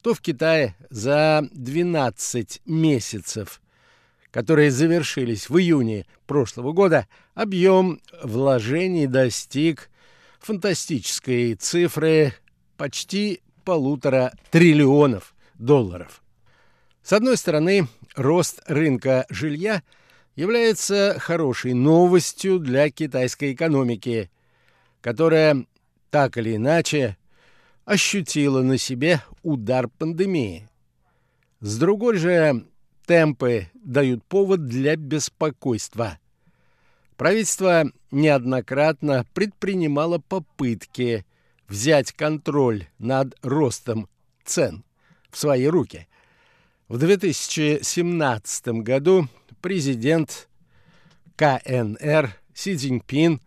[0.00, 3.60] то в Китае за 12 месяцев,
[4.30, 9.90] которые завершились в июне прошлого года, объем вложений достиг
[10.40, 12.32] фантастической цифры
[12.78, 16.22] почти полутора триллионов долларов.
[17.02, 19.82] С одной стороны, рост рынка жилья–
[20.36, 24.30] является хорошей новостью для китайской экономики,
[25.00, 25.66] которая
[26.10, 27.16] так или иначе
[27.84, 30.68] ощутила на себе удар пандемии.
[31.60, 32.66] С другой же,
[33.06, 36.18] темпы дают повод для беспокойства.
[37.16, 41.24] Правительство неоднократно предпринимало попытки
[41.66, 44.08] взять контроль над ростом
[44.44, 44.84] цен
[45.30, 46.08] в свои руки.
[46.88, 49.26] В 2017 году
[49.60, 50.48] президент
[51.34, 53.40] КНР Си Цзиньпин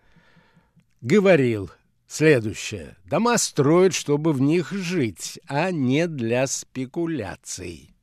[0.99, 1.71] говорил
[2.05, 2.97] следующее.
[3.05, 7.95] Дома строят, чтобы в них жить, а не для спекуляций.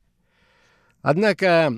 [1.03, 1.71] Однако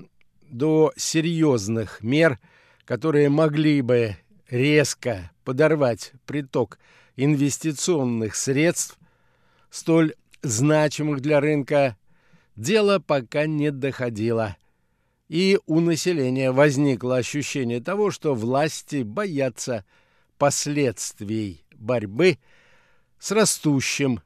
[0.43, 2.39] до серьезных мер,
[2.85, 4.15] которые могли бы
[4.49, 6.79] резко подорвать приток
[7.17, 8.97] инвестиционных средств,
[9.69, 11.97] столь значимых для рынка,
[12.59, 14.55] дело пока не доходило–
[15.29, 19.85] и у населения возникло ощущение того, что власти боятся
[20.37, 22.39] последствий борьбы
[23.19, 24.21] с растущим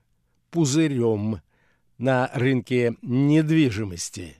[0.49, 1.41] пузырем
[1.97, 4.37] на рынке недвижимости.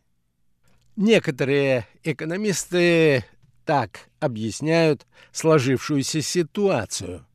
[0.96, 3.26] Некоторые экономисты
[3.66, 7.26] так объясняют сложившуюся ситуацию.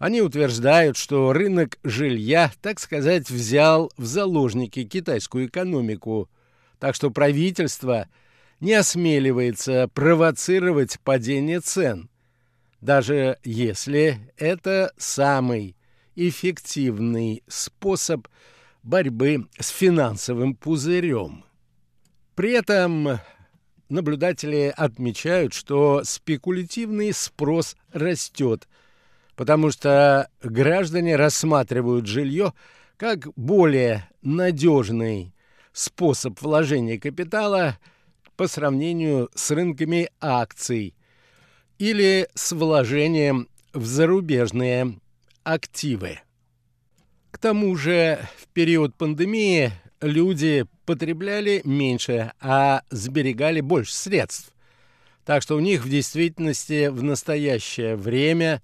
[0.00, 6.30] Они утверждают, что рынок жилья, так сказать, взял в заложники китайскую экономику,
[6.78, 8.08] так что правительство
[8.60, 12.08] не осмеливается провоцировать падение цен,
[12.80, 15.76] даже если это самый
[16.16, 18.26] эффективный способ
[18.82, 21.44] борьбы с финансовым пузырем.
[22.36, 23.20] При этом
[23.90, 28.66] наблюдатели отмечают, что спекулятивный спрос растет,
[29.40, 32.52] потому что граждане рассматривают жилье
[32.98, 35.32] как более надежный
[35.72, 37.78] способ вложения капитала
[38.36, 40.94] по сравнению с рынками акций
[41.78, 44.98] или с вложением в зарубежные
[45.42, 46.20] активы.
[47.30, 49.72] К тому же в период пандемии
[50.02, 54.52] люди потребляли меньше, а сберегали больше средств.
[55.24, 58.60] Так что у них в действительности в настоящее время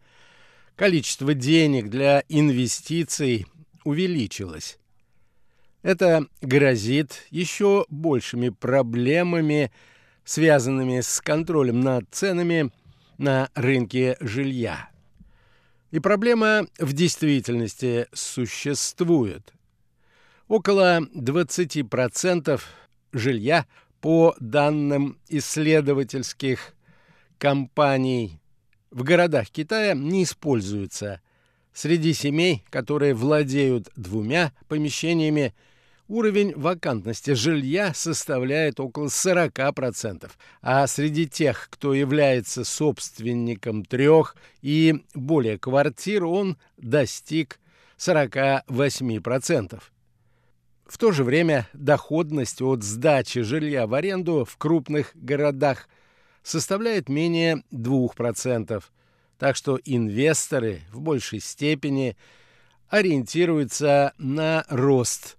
[0.77, 3.47] количество денег для инвестиций
[3.85, 4.79] увеличилось.
[5.83, 9.73] Это грозит еще большими проблемами,
[10.25, 12.71] связанными с контролем над ценами
[13.19, 14.91] на рынке жилья.
[15.93, 19.55] И проблема в действительности существует.
[20.49, 22.61] Около 20%
[23.13, 23.67] жилья
[24.01, 26.75] по данным исследовательских
[27.39, 28.41] компаний
[28.97, 31.21] в городах Китая не используется.
[31.75, 35.55] Среди семей, которые владеют двумя помещениями,
[36.09, 40.31] уровень вакантности жилья составляет около 40%,
[40.63, 47.61] а среди тех, кто является собственником трех и более квартир, он достиг
[47.99, 49.79] 48%.
[50.87, 55.87] В то же время доходность от сдачи жилья в аренду в крупных городах
[56.47, 58.85] составляет менее 2%,
[59.37, 62.17] так что инвесторы в большей степени
[62.89, 65.39] ориентируются на рост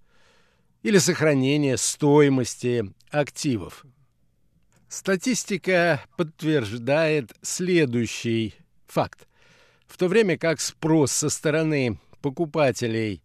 [0.84, 3.86] или сохранение стоимости активов.
[4.90, 8.56] Статистика подтверждает следующий
[8.86, 9.28] факт.
[9.88, 13.24] В то время как спрос со стороны покупателей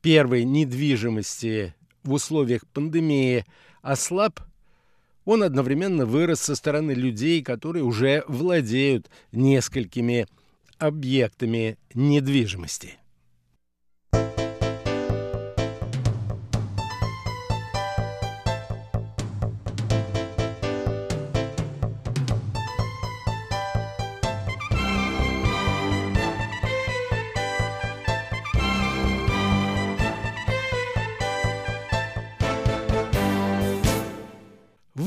[0.00, 3.44] первой недвижимости в условиях пандемии
[3.82, 4.40] ослаб,
[5.24, 10.26] он одновременно вырос со стороны людей, которые уже владеют несколькими
[10.78, 12.99] объектами недвижимости.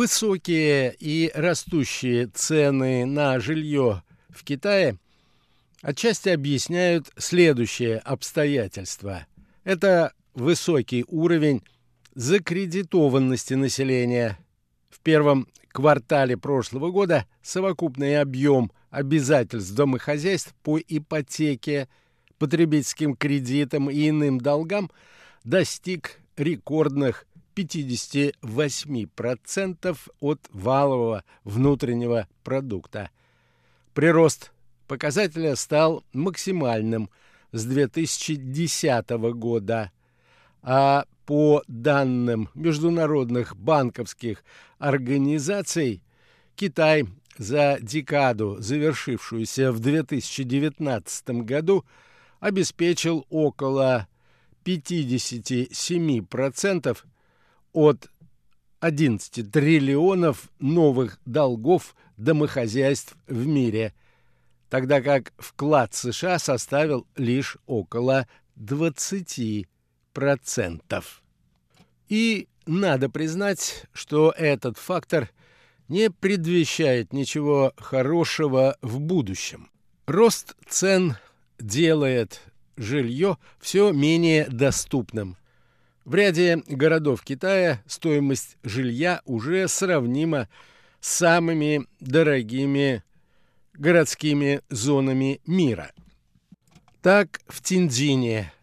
[0.04, 4.98] Высокие и растущие цены на жилье в Китае
[5.82, 9.26] отчасти объясняют следующее обстоятельство.
[9.64, 11.64] Это высокий уровень
[12.16, 14.38] закредитованности населения.
[14.90, 21.88] В первом квартале прошлого года совокупный объем обязательств домохозяйств по ипотеке,
[22.40, 24.92] потребительским кредитам и иным долгам
[25.46, 27.26] достиг рекордных
[27.56, 33.10] 58% от валового внутреннего продукта.
[33.94, 34.52] Прирост
[34.88, 37.10] показателя стал максимальным
[37.52, 39.92] с 2010 года,
[40.62, 44.44] а по данным международных банковских
[44.78, 46.04] организаций
[46.56, 51.86] Китай за декаду, завершившуюся в 2019 году,
[52.40, 54.08] обеспечил около
[54.66, 56.98] 57%
[57.74, 58.10] от
[58.80, 63.94] 11 триллионов новых долгов домохозяйств в мире,
[64.70, 69.66] тогда как вклад США составил лишь около 20%.
[72.10, 75.30] И надо признать, что этот фактор
[75.88, 79.70] не предвещает ничего хорошего в будущем.
[80.08, 81.16] Рост цен
[81.60, 82.42] делает
[82.76, 85.38] жилье все менее доступным–
[86.06, 90.48] в ряде городов Китая стоимость жилья уже сравнима
[91.00, 93.04] с самыми дорогими
[93.74, 95.92] городскими зонами мира.
[97.02, 98.54] Так, в Тиньцзине,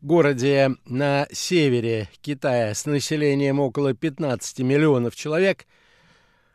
[0.00, 5.66] городе на севере Китая с населением около 15 миллионов человек,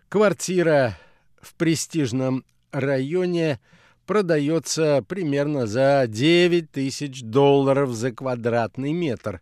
[0.09, 0.97] квартира
[1.41, 3.59] в престижном районе
[4.05, 9.41] продается примерно за 9 тысяч долларов за квадратный метр.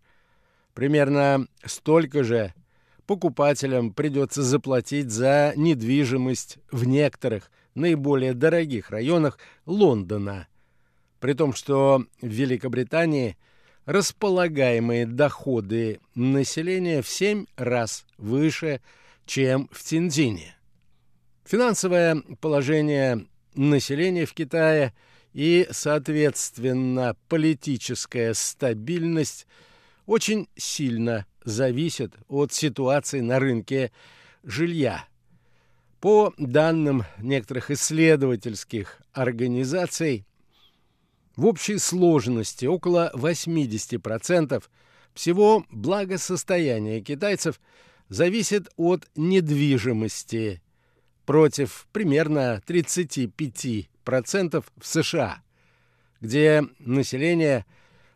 [0.78, 2.54] Примерно столько же
[3.08, 10.48] покупателям придется заплатить за недвижимость в некоторых наиболее дорогих районах Лондона.
[11.20, 13.38] При том, что в Великобритании
[13.86, 18.80] располагаемые доходы населения в 7 раз выше,
[19.26, 20.58] чем в Тинзине.
[21.44, 23.26] Финансовое положение
[23.56, 24.94] населения в Китае
[25.34, 29.48] и, соответственно, политическая стабильность
[30.08, 33.92] очень сильно зависят от ситуации на рынке
[34.44, 35.06] жилья.
[36.00, 40.26] По данным некоторых исследовательских организаций,
[41.36, 44.64] в общей сложности около 80%
[45.14, 47.60] всего благосостояния китайцев
[48.10, 50.64] зависит от недвижимости
[51.26, 55.44] против примерно 35% в США,
[56.22, 57.66] где население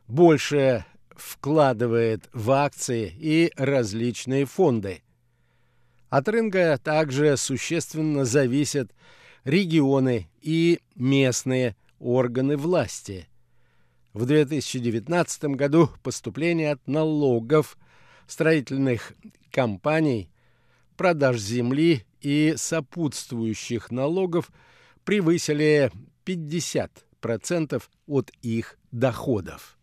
[0.08, 0.86] больше
[1.22, 5.02] вкладывает в акции и различные фонды.
[6.10, 8.92] От рынка также существенно зависят
[9.44, 13.28] регионы и местные органы власти.
[14.14, 17.78] В 2019 году поступления от налогов
[18.28, 19.14] строительных
[19.52, 20.30] компаний,
[20.98, 24.52] продаж земли и сопутствующих налогов
[25.06, 25.92] превысили
[26.26, 29.78] 50% от их доходов.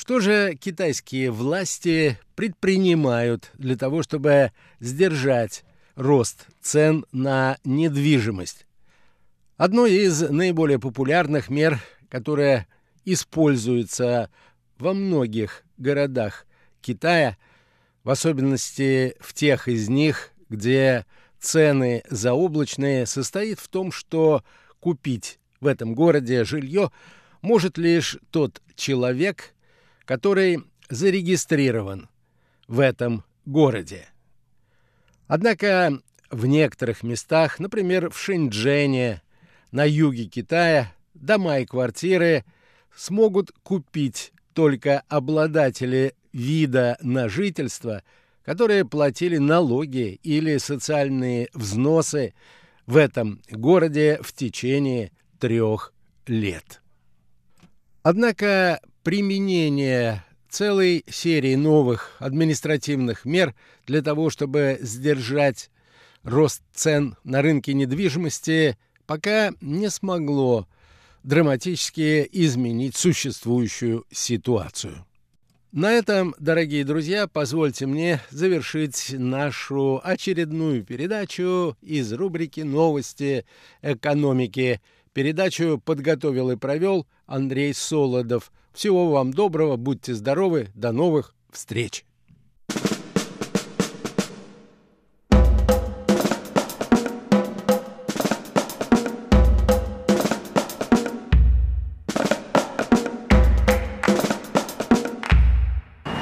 [0.00, 5.62] Что же китайские власти предпринимают для того, чтобы сдержать
[5.94, 8.64] рост цен на недвижимость?
[9.58, 12.66] Одной из наиболее популярных мер, которая
[13.04, 14.30] используется
[14.78, 16.46] во многих городах
[16.80, 17.36] Китая,
[18.02, 21.04] в особенности в тех из них, где
[21.40, 24.44] цены заоблачные, состоит в том, что
[24.80, 26.90] купить в этом городе жилье
[27.42, 29.52] может лишь тот человек,
[30.10, 32.08] который зарегистрирован
[32.66, 34.08] в этом городе.
[35.28, 36.02] Однако
[36.32, 39.22] в некоторых местах, например, в Шэньчжэне,
[39.70, 42.44] на юге Китая, дома и квартиры
[42.92, 48.02] смогут купить только обладатели вида на жительство,
[48.42, 52.34] которые платили налоги или социальные взносы
[52.86, 55.94] в этом городе в течение трех
[56.26, 56.82] лет.
[58.02, 63.54] Однако применение целой серии новых административных мер
[63.86, 65.70] для того, чтобы сдержать
[66.22, 68.76] рост цен на рынке недвижимости,
[69.06, 70.66] пока не смогло
[71.22, 75.06] драматически изменить существующую ситуацию.
[75.72, 83.46] На этом, дорогие друзья, позвольте мне завершить нашу очередную передачу из рубрики «Новости
[83.80, 84.80] экономики».
[85.12, 88.50] Передачу подготовил и провел Андрей Солодов.
[88.80, 92.06] Всего вам доброго, будьте здоровы, до новых встреч!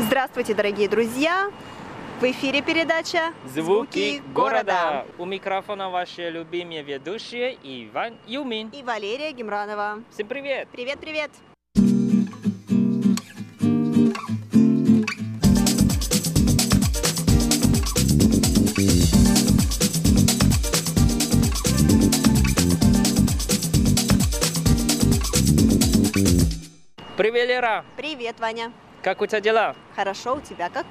[0.00, 1.52] Здравствуйте, дорогие друзья!
[2.20, 5.06] В эфире передача «Звуки города».
[5.16, 10.02] У микрофона ваши любимые ведущие Иван Юмин и Валерия Гемранова.
[10.10, 10.66] Всем привет!
[10.72, 11.30] Привет-привет!
[27.28, 27.84] Привет, Лера!
[27.94, 28.72] Привет, Ваня!
[29.02, 29.76] Как у тебя дела?
[29.94, 30.86] Хорошо, у тебя как?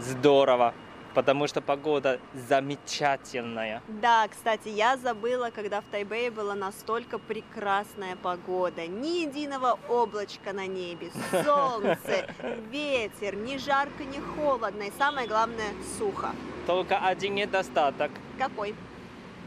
[0.00, 0.72] Здорово,
[1.12, 3.82] потому что погода замечательная.
[3.86, 8.86] Да, кстати, я забыла, когда в Тайбэе была настолько прекрасная погода.
[8.86, 11.10] Ни единого облачка на небе,
[11.44, 12.26] солнце,
[12.70, 16.30] ветер, ни жарко, ни холодно, и самое главное, сухо.
[16.66, 18.10] Только один недостаток.
[18.38, 18.74] Какой?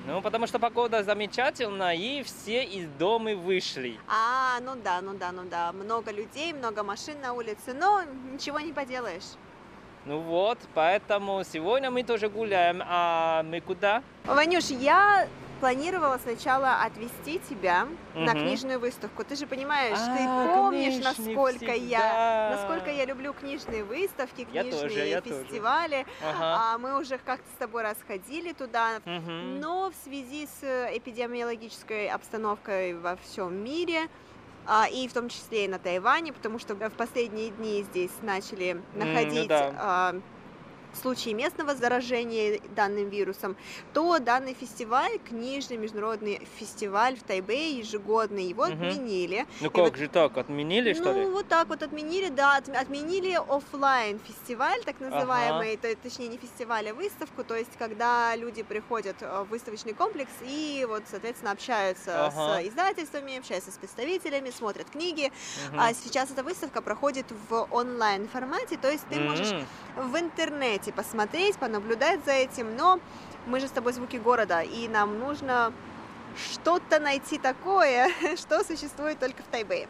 [0.10, 3.96] Ну, потому что погода замечательная, и все из дома вышли.
[4.08, 5.72] А, ну да, ну да, ну да.
[5.72, 8.02] Много людей, много машин на улице, но
[8.34, 9.36] ничего не поделаешь.
[10.06, 12.82] Ну вот, поэтому сегодня мы тоже гуляем.
[12.88, 14.02] А мы куда?
[14.26, 15.28] Ванюш, я
[15.60, 18.26] планировала сначала отвезти тебя Мгм.
[18.26, 19.24] на книжную выставку.
[19.24, 22.50] Ты же понимаешь, А, ты помнишь, конечно, насколько я, всегда.
[22.56, 25.44] насколько я люблю книжные выставки, Я книжные тоже, я тоже.
[25.44, 26.06] фестивали.
[26.22, 26.74] Ага.
[26.74, 29.00] А мы уже как-то с тобой расходили туда.
[29.06, 29.60] Мгм.
[29.60, 34.08] Но в связи с э, эпидемиологической обстановкой во всем мире,
[34.66, 38.82] а, и в том числе и на Тайване, потому что в последние дни здесь начали
[38.94, 40.14] ну находить да.
[40.94, 43.56] А, случае местного заражения данным вирусом,
[43.94, 48.88] то данный фестиваль, книжный международный фестиваль в Тайбэе ежегодный, его Мгм.
[48.88, 49.46] отменили.
[49.62, 51.22] Ну И как вот- же так, отменили что ли?
[51.22, 56.38] Ну, вот так вот отменили, да, от- отменили оффлайн фестиваль, так называемый, то, точнее не
[56.38, 61.52] фестиваль, а выставку, то есть когда люди приходят э, в выставочный комплекс и вот, соответственно,
[61.52, 62.62] общаются Ага.
[62.62, 65.32] с издательствами, общаются с представителями, смотрят книги.
[65.72, 65.80] Мгм.
[65.80, 69.54] А сейчас эта выставка проходит в онлайн формате, то есть ты можешь
[69.98, 73.00] в интернете посмотреть, понаблюдать за этим, но
[73.46, 75.74] мы же с тобой звуки города, и нам нужно
[76.38, 79.88] что-то найти такое, что существует только в Тайбэе.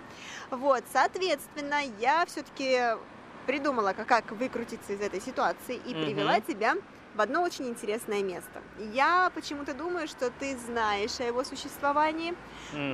[0.49, 2.97] Вот, соответственно, я все-таки
[3.45, 6.05] придумала, как, выкрутиться из этой ситуации и Мгм.
[6.05, 6.75] привела тебя
[7.15, 8.61] в одно очень интересное место.
[8.93, 12.35] Я почему-то думаю, что ты знаешь о его существовании.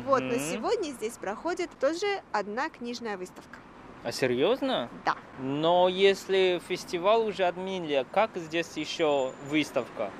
[0.05, 3.59] Вот, но сегодня здесь проходит тоже одна книжная выставка.
[4.05, 4.87] А серьезно?
[5.03, 5.15] Да.
[5.39, 10.11] Но если фестиваль уже отменили, как здесь еще выставка?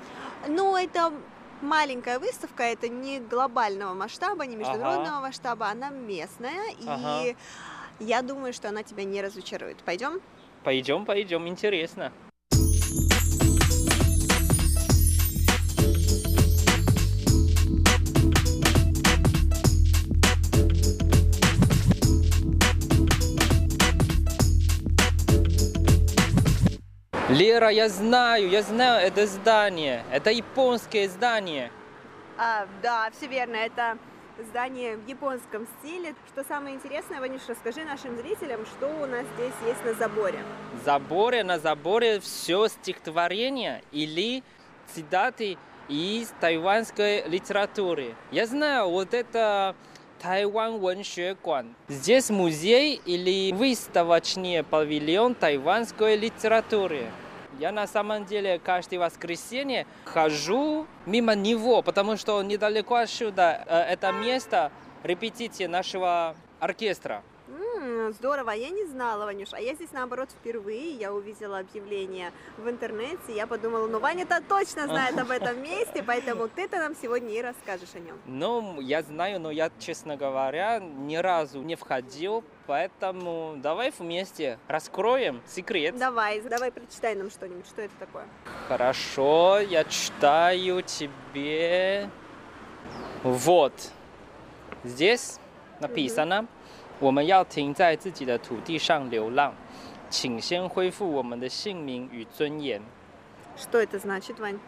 [0.48, 1.12] Ну, это
[1.62, 7.36] маленькая выставка, это не глобального масштаба, не международного масштаба, она местная, и Ага.
[8.00, 9.76] я думаю, что она тебя не разочарует.
[9.84, 10.20] Пойдем?
[10.64, 12.12] Пойдем, пойдем, интересно.
[27.28, 30.04] Лера, я знаю, я знаю это здание.
[30.12, 31.72] Это японское здание.
[32.38, 33.98] А, да, все верно, это
[34.50, 36.14] здание в японском стиле.
[36.28, 40.38] Что самое интересное, Ванюш, расскажи нашим зрителям, что у нас здесь есть на заборе.
[40.84, 44.44] заборе, на заборе все стихотворения или
[44.94, 45.58] цитаты
[45.88, 48.14] из тайванской литературы.
[48.30, 49.74] Я знаю, вот это
[51.88, 57.06] Здесь музей или выставочный павильон тайванской литературы.
[57.60, 64.12] Я на самом деле каждое воскресенье хожу мимо него, потому что недалеко отсюда э, это
[64.12, 64.72] место
[65.04, 67.22] репетиции нашего оркестра.
[68.12, 69.52] Здорово, я не знала, Ванюш.
[69.52, 70.92] А я здесь, наоборот, впервые.
[70.94, 73.34] Я увидела объявление в интернете.
[73.34, 77.94] Я подумала, ну, Ваня-то точно знает об этом месте, поэтому ты-то нам сегодня и расскажешь
[77.94, 78.18] о нем.
[78.26, 85.42] Ну, я знаю, но я, честно говоря, ни разу не входил, поэтому давай вместе раскроем
[85.46, 85.96] секрет.
[85.96, 87.66] Давай, давай прочитай нам что-нибудь.
[87.66, 88.26] Что это такое?
[88.68, 92.10] Хорошо, я читаю тебе.
[93.22, 93.72] Вот.
[94.84, 95.38] Здесь
[95.80, 96.46] написано,
[96.99, 99.53] 我们要停在自己的土地上流浪，
[100.09, 102.81] 请先恢复我们的姓名与尊严。
[103.57, 104.59] Что это значит, Вань?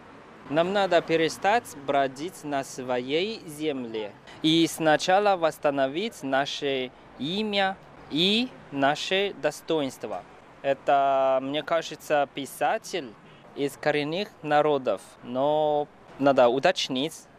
[0.49, 4.11] Нам надо перестать бродить на своей земле
[4.41, 7.77] и сначала восстановить наше имя
[8.11, 10.21] и наше достоинство.
[10.61, 13.13] Это, мне кажется, писатель
[13.55, 15.87] из коренных народов, но
[16.19, 17.36] надо уточнить, а,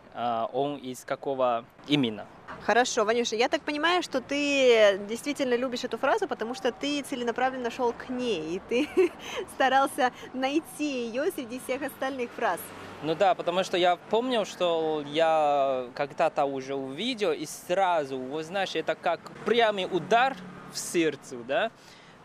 [0.53, 2.26] он из какого именно.
[2.65, 7.72] Хорошо, Ванюша, я так понимаю, что ты действительно любишь эту фразу, потому что ты целенаправленно
[7.72, 9.11] шел к ней, и ты
[9.55, 12.59] старался найти ее среди всех остальных фраз.
[13.01, 18.76] Ну да, потому что я помню, что я когда-то уже увидел, и сразу, вы знаешь,
[18.76, 20.36] это как прямый удар
[20.74, 21.72] в сердце, да?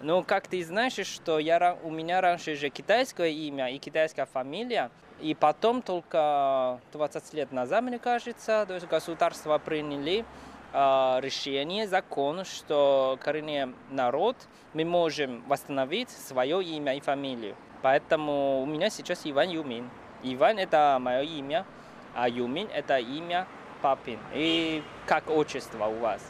[0.01, 4.91] Но как ты знаешь, что я, у меня раньше же китайское имя и китайская фамилия,
[5.21, 10.25] и потом только 20 лет назад, мне кажется, то есть государство приняли
[10.73, 14.37] а, решение, закон, что коренный народ,
[14.73, 17.55] мы можем восстановить свое имя и фамилию.
[17.83, 19.89] Поэтому у меня сейчас Иван Юмин.
[20.23, 21.65] Иван это мое имя,
[22.15, 23.47] а Юмин это имя
[23.83, 24.19] папин.
[24.33, 26.21] И как отчество у вас.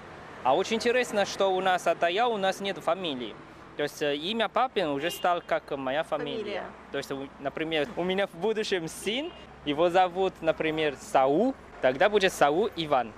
[0.43, 3.35] А очень интересно, что у нас от я у нас нет фамилии.
[3.77, 6.39] То есть э, имя папин уже стал как моя фамилия.
[6.39, 6.65] Фамилия.
[6.93, 7.11] То есть,
[7.41, 9.33] например, у меня в будущем сын,
[9.65, 13.13] его зовут, например, Сау, тогда будет Сау Иван.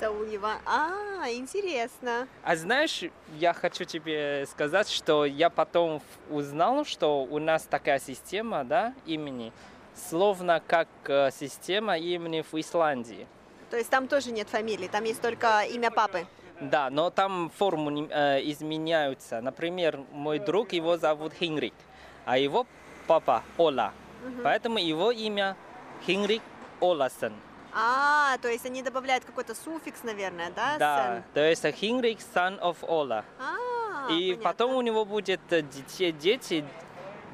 [0.00, 0.56] Саул Иван.
[0.64, 2.26] А, интересно.
[2.42, 3.04] А знаешь,
[3.38, 6.00] я хочу тебе сказать, что я потом
[6.30, 9.52] узнал, что у нас такая система, да, имени,
[9.94, 13.26] словно как э, система имени в Исландии.
[13.70, 16.26] То есть там тоже нет фамилии, там есть только имя папы.
[16.60, 19.40] Да, но там формы э, изменяются.
[19.40, 21.74] Например, мой друг, его зовут Хенрик,
[22.26, 22.66] а его
[23.06, 23.92] папа Ола.
[24.44, 25.56] Поэтому его имя
[26.06, 26.42] Хенрик
[26.80, 27.32] Оласон.
[27.72, 30.76] А, то есть они добавляют какой-то суффикс, наверное, да?
[30.78, 31.22] Да, Сэн?
[31.34, 33.24] то есть Хенрик son of Ола.
[33.38, 34.42] А, И понятно.
[34.44, 36.64] потом у него будет э, детей, дети,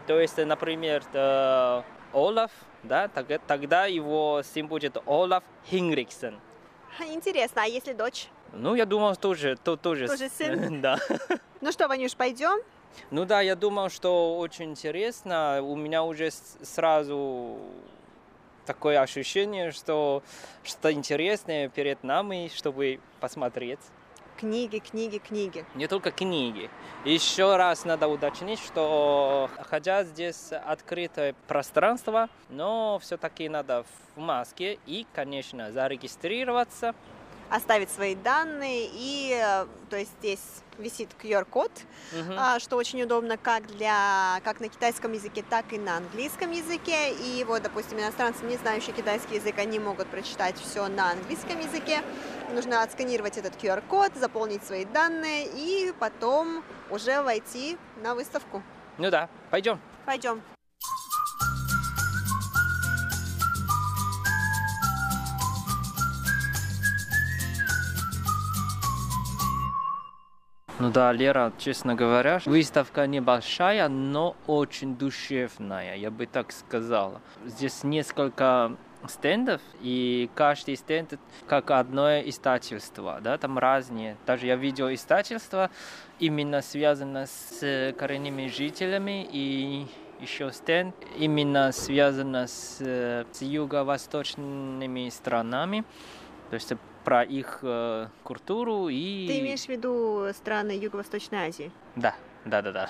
[0.06, 2.50] то есть, э, например, э, Олаф,
[2.82, 6.38] да, тог- тогда его сын будет Олаф Хенриксон.
[7.08, 8.28] Интересно, а если дочь?
[8.58, 10.80] Ну, я думал, тоже, то, тоже, Тоже с- сын?
[10.80, 10.98] Да.
[11.60, 12.58] Ну что, Ванюш, пойдем?
[13.10, 15.60] Ну да, я думал, что очень интересно.
[15.62, 17.58] У меня уже сразу
[18.64, 20.22] такое ощущение, что
[20.64, 23.78] что-то интересное перед нами, чтобы посмотреть.
[24.38, 25.64] Книги, книги, книги.
[25.74, 26.68] Не только книги.
[27.04, 33.84] Еще раз надо уточнить, что хотя здесь открытое пространство, но все-таки надо
[34.14, 36.94] в маске и, конечно, зарегистрироваться
[37.50, 38.88] оставить свои данные.
[38.92, 40.40] И, э, то есть, здесь
[40.78, 41.70] висит QR-код,
[42.12, 42.60] uh-huh.
[42.60, 47.12] что очень удобно как, для, как на китайском языке, так и на английском языке.
[47.12, 52.02] И вот, допустим, иностранцы, не знающие китайский язык, они могут прочитать все на английском языке.
[52.52, 58.62] Нужно отсканировать этот QR-код, заполнить свои данные и потом уже войти на выставку.
[58.98, 59.80] Ну да, пойдем.
[60.04, 60.42] Пойдем.
[70.78, 77.22] Ну да, Лера, честно говоря, выставка небольшая, но очень душевная, я бы так сказала.
[77.46, 78.76] Здесь несколько
[79.08, 84.18] стендов, и каждый стенд как одно издательство, да, там разные.
[84.26, 85.70] Даже я видел издательство,
[86.18, 89.86] именно связано с коренными жителями, и
[90.20, 95.84] еще стенд именно связано с, с юго-восточными странами.
[96.50, 96.72] То есть
[97.06, 99.28] про их э, культуру и...
[99.28, 101.70] Ты имеешь в виду страны Юго-Восточной Азии?
[101.94, 102.88] Да, да, да, да.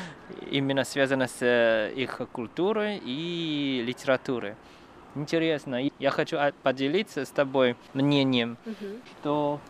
[0.50, 4.54] Именно связано с э, их культурой и литературой.
[5.14, 5.90] Интересно.
[5.98, 8.86] Я хочу поделиться с тобой мнением, угу.
[9.20, 9.60] что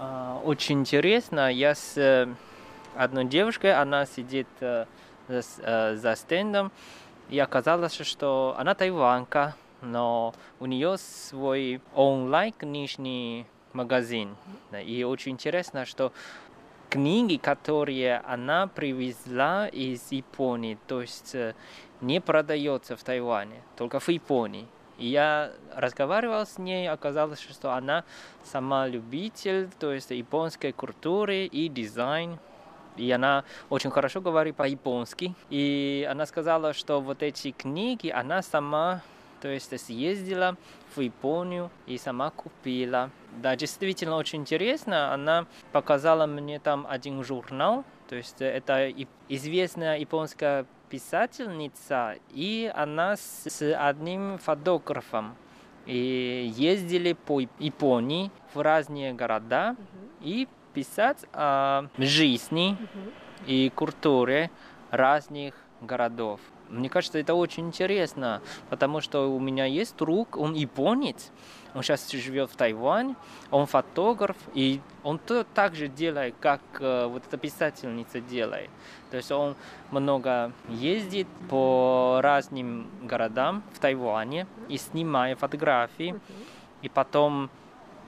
[0.00, 1.48] э, очень интересно.
[1.52, 2.26] Я с э,
[2.96, 4.86] одной девушкой, она сидит э,
[5.28, 6.72] за, э, за стендом,
[7.30, 14.36] и оказалось, что она тайванка, но у нее свой онлайн книжный магазин.
[14.84, 16.12] И очень интересно, что
[16.88, 21.54] книги, которые она привезла из Японии, то есть э,
[22.00, 24.66] не продается в Тайване, только в Японии.
[24.98, 28.04] И я разговаривал с ней, оказалось, что она
[28.44, 32.38] сама любитель, то есть японской культуры и дизайн.
[32.96, 35.34] И она очень хорошо говорит по-японски.
[35.50, 39.02] И она сказала, что вот эти книги она сама
[39.40, 40.56] то есть съездила
[40.94, 43.10] в Японию и сама купила.
[43.42, 45.12] Да, действительно очень интересно.
[45.12, 47.84] Она показала мне там один журнал.
[48.08, 48.92] То есть это
[49.28, 55.34] известная японская писательница, и она с одним фотографом
[55.84, 59.76] и ездили по Японии в разные города
[60.20, 62.76] и писать о жизни
[63.46, 64.50] и культуре
[64.90, 66.40] разных городов.
[66.68, 71.30] Мне кажется, это очень интересно, потому что у меня есть друг, он японец,
[71.74, 73.14] он сейчас живет в Тайване,
[73.50, 78.70] он фотограф, и он то так же делает, как э, вот эта писательница делает.
[79.10, 79.54] То есть он
[79.90, 86.18] много ездит по разным городам в Тайване и снимает фотографии,
[86.82, 87.50] и потом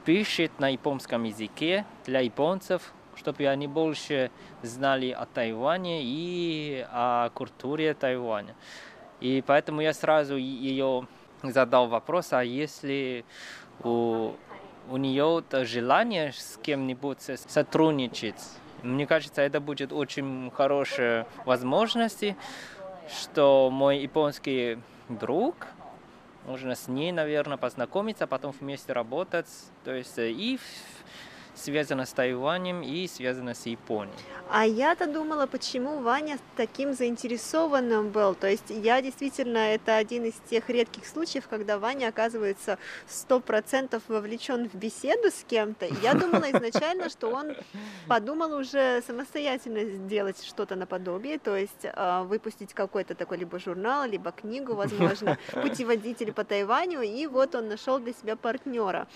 [0.04, 4.30] пишет на японском языке для японцев, чтобы они больше
[4.62, 8.54] знали о Тайване и о культуре Тайваня.
[9.20, 11.06] И поэтому я сразу ее
[11.42, 13.24] задал вопрос, а если
[13.82, 14.32] у,
[14.88, 18.40] у нее желание с кем-нибудь сотрудничать,
[18.82, 22.24] мне кажется, это будет очень хорошая возможность,
[23.08, 25.66] что мой японский друг,
[26.46, 29.48] можно с ней, наверное, познакомиться, потом вместе работать,
[29.84, 30.58] то есть и
[31.58, 34.16] связано с Тайванем и связано с Японией.
[34.50, 38.34] А я-то думала, почему Ваня таким заинтересованным был.
[38.34, 44.02] То есть я действительно, это один из тех редких случаев, когда Ваня оказывается сто процентов
[44.08, 45.86] вовлечен в беседу с кем-то.
[46.02, 47.56] Я думала изначально, что он
[48.06, 54.32] подумал уже самостоятельно сделать что-то наподобие, то есть э, выпустить какой-то такой либо журнал, либо
[54.32, 59.08] книгу, возможно, путеводитель по Тайваню, и вот он нашел для себя партнера.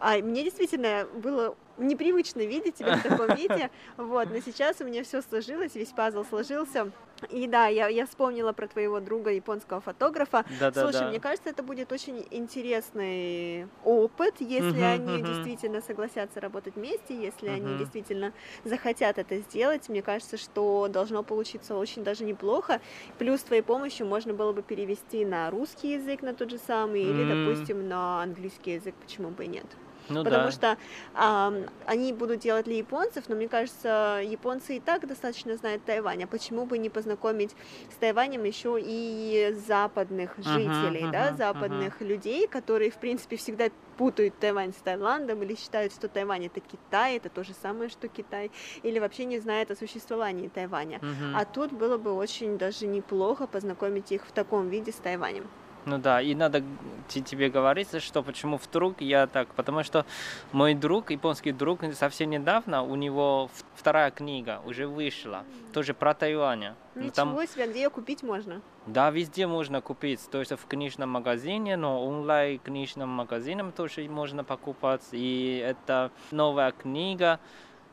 [0.00, 5.04] А мне действительно было непривычно видеть тебя в таком виде, вот, но сейчас у меня
[5.04, 6.90] все сложилось, весь пазл сложился,
[7.30, 10.44] и да, я, я вспомнила про твоего друга японского фотографа.
[10.58, 15.26] Да, Слушай, да, мне кажется, это будет очень интересный опыт, если uh-huh, они uh-huh.
[15.26, 17.54] действительно согласятся работать вместе, если uh-huh.
[17.54, 18.32] они действительно
[18.64, 19.88] захотят это сделать.
[19.88, 22.80] Мне кажется, что должно получиться очень даже неплохо.
[23.18, 27.46] Плюс твоей помощью можно было бы перевести на русский язык на тот же самый, или,
[27.46, 29.66] допустим, на английский язык, почему бы и нет.
[30.08, 30.50] Ну, потому да.
[30.50, 30.78] что
[31.14, 31.52] а,
[31.86, 36.26] они будут делать для японцев, но мне кажется, японцы и так достаточно знают Тайвань, а
[36.26, 37.54] почему бы не познакомить
[37.90, 42.06] с Тайванем еще и западных жителей, uh-huh, да, uh-huh, западных uh-huh.
[42.06, 47.16] людей, которые, в принципе, всегда путают Тайвань с Таиландом или считают, что Тайвань это Китай,
[47.16, 48.50] это то же самое, что Китай,
[48.82, 50.98] или вообще не знают о существовании Тайваня.
[51.02, 51.36] Мгм.
[51.36, 55.46] А тут было бы очень даже неплохо познакомить их в таком виде с Тайванем.
[55.84, 56.62] Ну да, и надо
[57.08, 60.06] тебе говорить, что почему вдруг я так, потому что
[60.52, 66.74] мой друг, японский друг, совсем недавно, у него вторая книга уже вышла, тоже про Тайвань.
[66.94, 68.60] Ну, Ничего там- себе, где ее купить можно?
[68.86, 74.44] Да, везде можно купить, то есть в книжном магазине, но онлайн книжном магазине тоже можно
[74.44, 77.40] покупать, и это новая книга,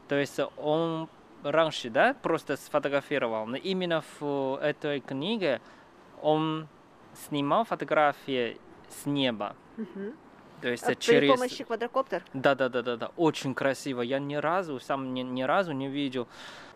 [0.08, 1.10] то есть он
[1.44, 5.62] раньше, да, просто сфотографировал, но именно в этой книге
[6.22, 6.68] он
[7.28, 8.58] снимал фотографии
[8.90, 10.14] с неба, Мгм.
[10.62, 11.32] то есть А При через...
[11.32, 12.24] помощи квадрокоптер?
[12.34, 14.02] Да, да, да, да, да, очень красиво.
[14.02, 16.28] Я ни разу, сам ни, ни разу не видел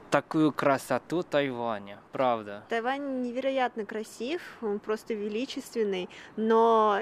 [0.10, 2.64] такую красоту Тайваня, правда.
[2.70, 7.00] Тайвань невероятно красив, он просто величественный, но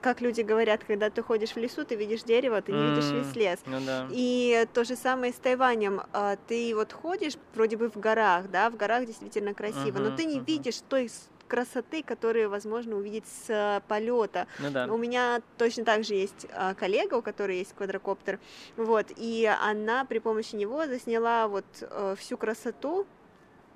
[0.00, 3.22] как люди говорят, когда ты ходишь в лесу, ты видишь дерево, ты не видишь М,
[3.22, 3.58] весь лес.
[3.66, 4.06] Ну да.
[4.10, 6.00] И то же самое с Тайванем.
[6.12, 10.16] А, Ты вот ходишь вроде бы в горах, да, в горах действительно красиво, но Мгм,
[10.16, 10.44] ты не мгм.
[10.46, 11.10] видишь той
[11.50, 14.46] красоты, которую возможно увидеть с полета.
[14.60, 14.86] Ну да.
[14.86, 18.38] У меня точно так же есть а, коллега, у которой есть квадрокоптер,
[18.76, 23.06] вот, и она при помощи него засняла вот э, всю красоту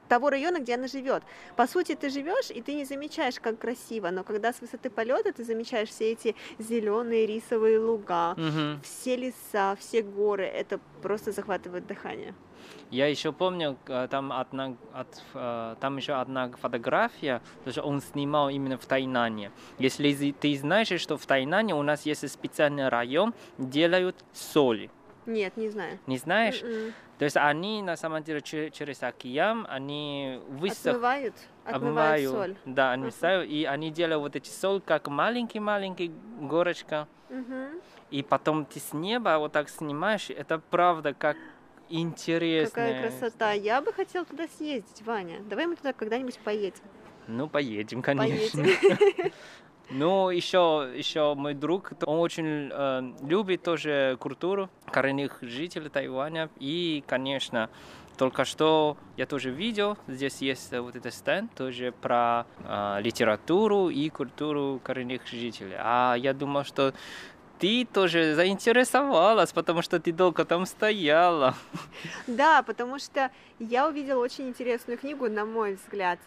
[0.09, 1.22] того района, где она живет.
[1.57, 5.33] По сути, ты живешь и ты не замечаешь, как красиво, но когда с высоты полета
[5.33, 8.81] ты замечаешь все эти зеленые рисовые луга, Мгм.
[8.83, 12.35] все леса, все горы, это просто захватывает дыхание.
[12.91, 18.51] Я еще помню, э, там одна, от, э, там еще одна фотография, тоже он снимал
[18.51, 19.51] именно в Тайнане.
[19.79, 24.91] Если ты знаешь, что в Тайнане у нас есть специальный район, делают соли.
[25.27, 25.99] Нет, не знаю.
[26.07, 26.62] Не знаешь?
[26.62, 26.93] М-м.
[27.19, 30.95] То есть они на самом деле че- через океан, они высох...
[30.95, 31.35] Отмывают,
[31.65, 32.57] отмывают соль.
[32.65, 37.07] Да, они ставят, и они делают вот эти соль, как маленький-маленький горочка.
[37.31, 37.81] Мгм.
[38.11, 41.37] И потом ты с неба вот так снимаешь, это правда как
[41.89, 42.74] интересно.
[42.74, 43.53] Какая красота.
[43.53, 45.41] Я бы хотела туда съездить, Ваня.
[45.49, 46.82] Давай мы туда когда-нибудь поедем.
[47.26, 48.62] Ну, поедем, конечно.
[48.62, 49.32] Поедем.
[49.91, 56.49] Ну, еще, еще мой друг, он очень э, любит тоже культуру коренных жителей Тайваня.
[56.59, 57.68] И, конечно,
[58.16, 64.09] только что я тоже видел, здесь есть вот этот стенд тоже про э, литературу и
[64.09, 65.76] культуру коренных жителей.
[65.78, 66.95] А я думал, что
[67.65, 71.55] ты тоже заинтересовалась, потому что ты долго там стояла.
[72.27, 76.19] Да, потому что я увидела очень интересную книгу, на мой взгляд.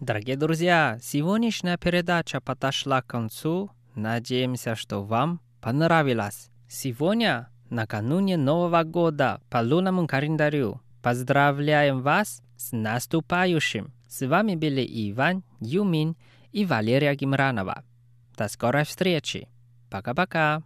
[0.00, 3.70] Дорогие друзья, сегодняшняя передача подошла к концу.
[3.98, 6.50] Надеемся, что вам понравилось.
[6.68, 13.92] Сегодня, накануне Нового года по лунному календарю, поздравляем вас с наступающим.
[14.06, 16.16] С вами были Иван Юмин
[16.52, 17.82] и Валерия Гимранова.
[18.36, 19.48] До скорой встречи.
[19.90, 20.62] Пока-пока.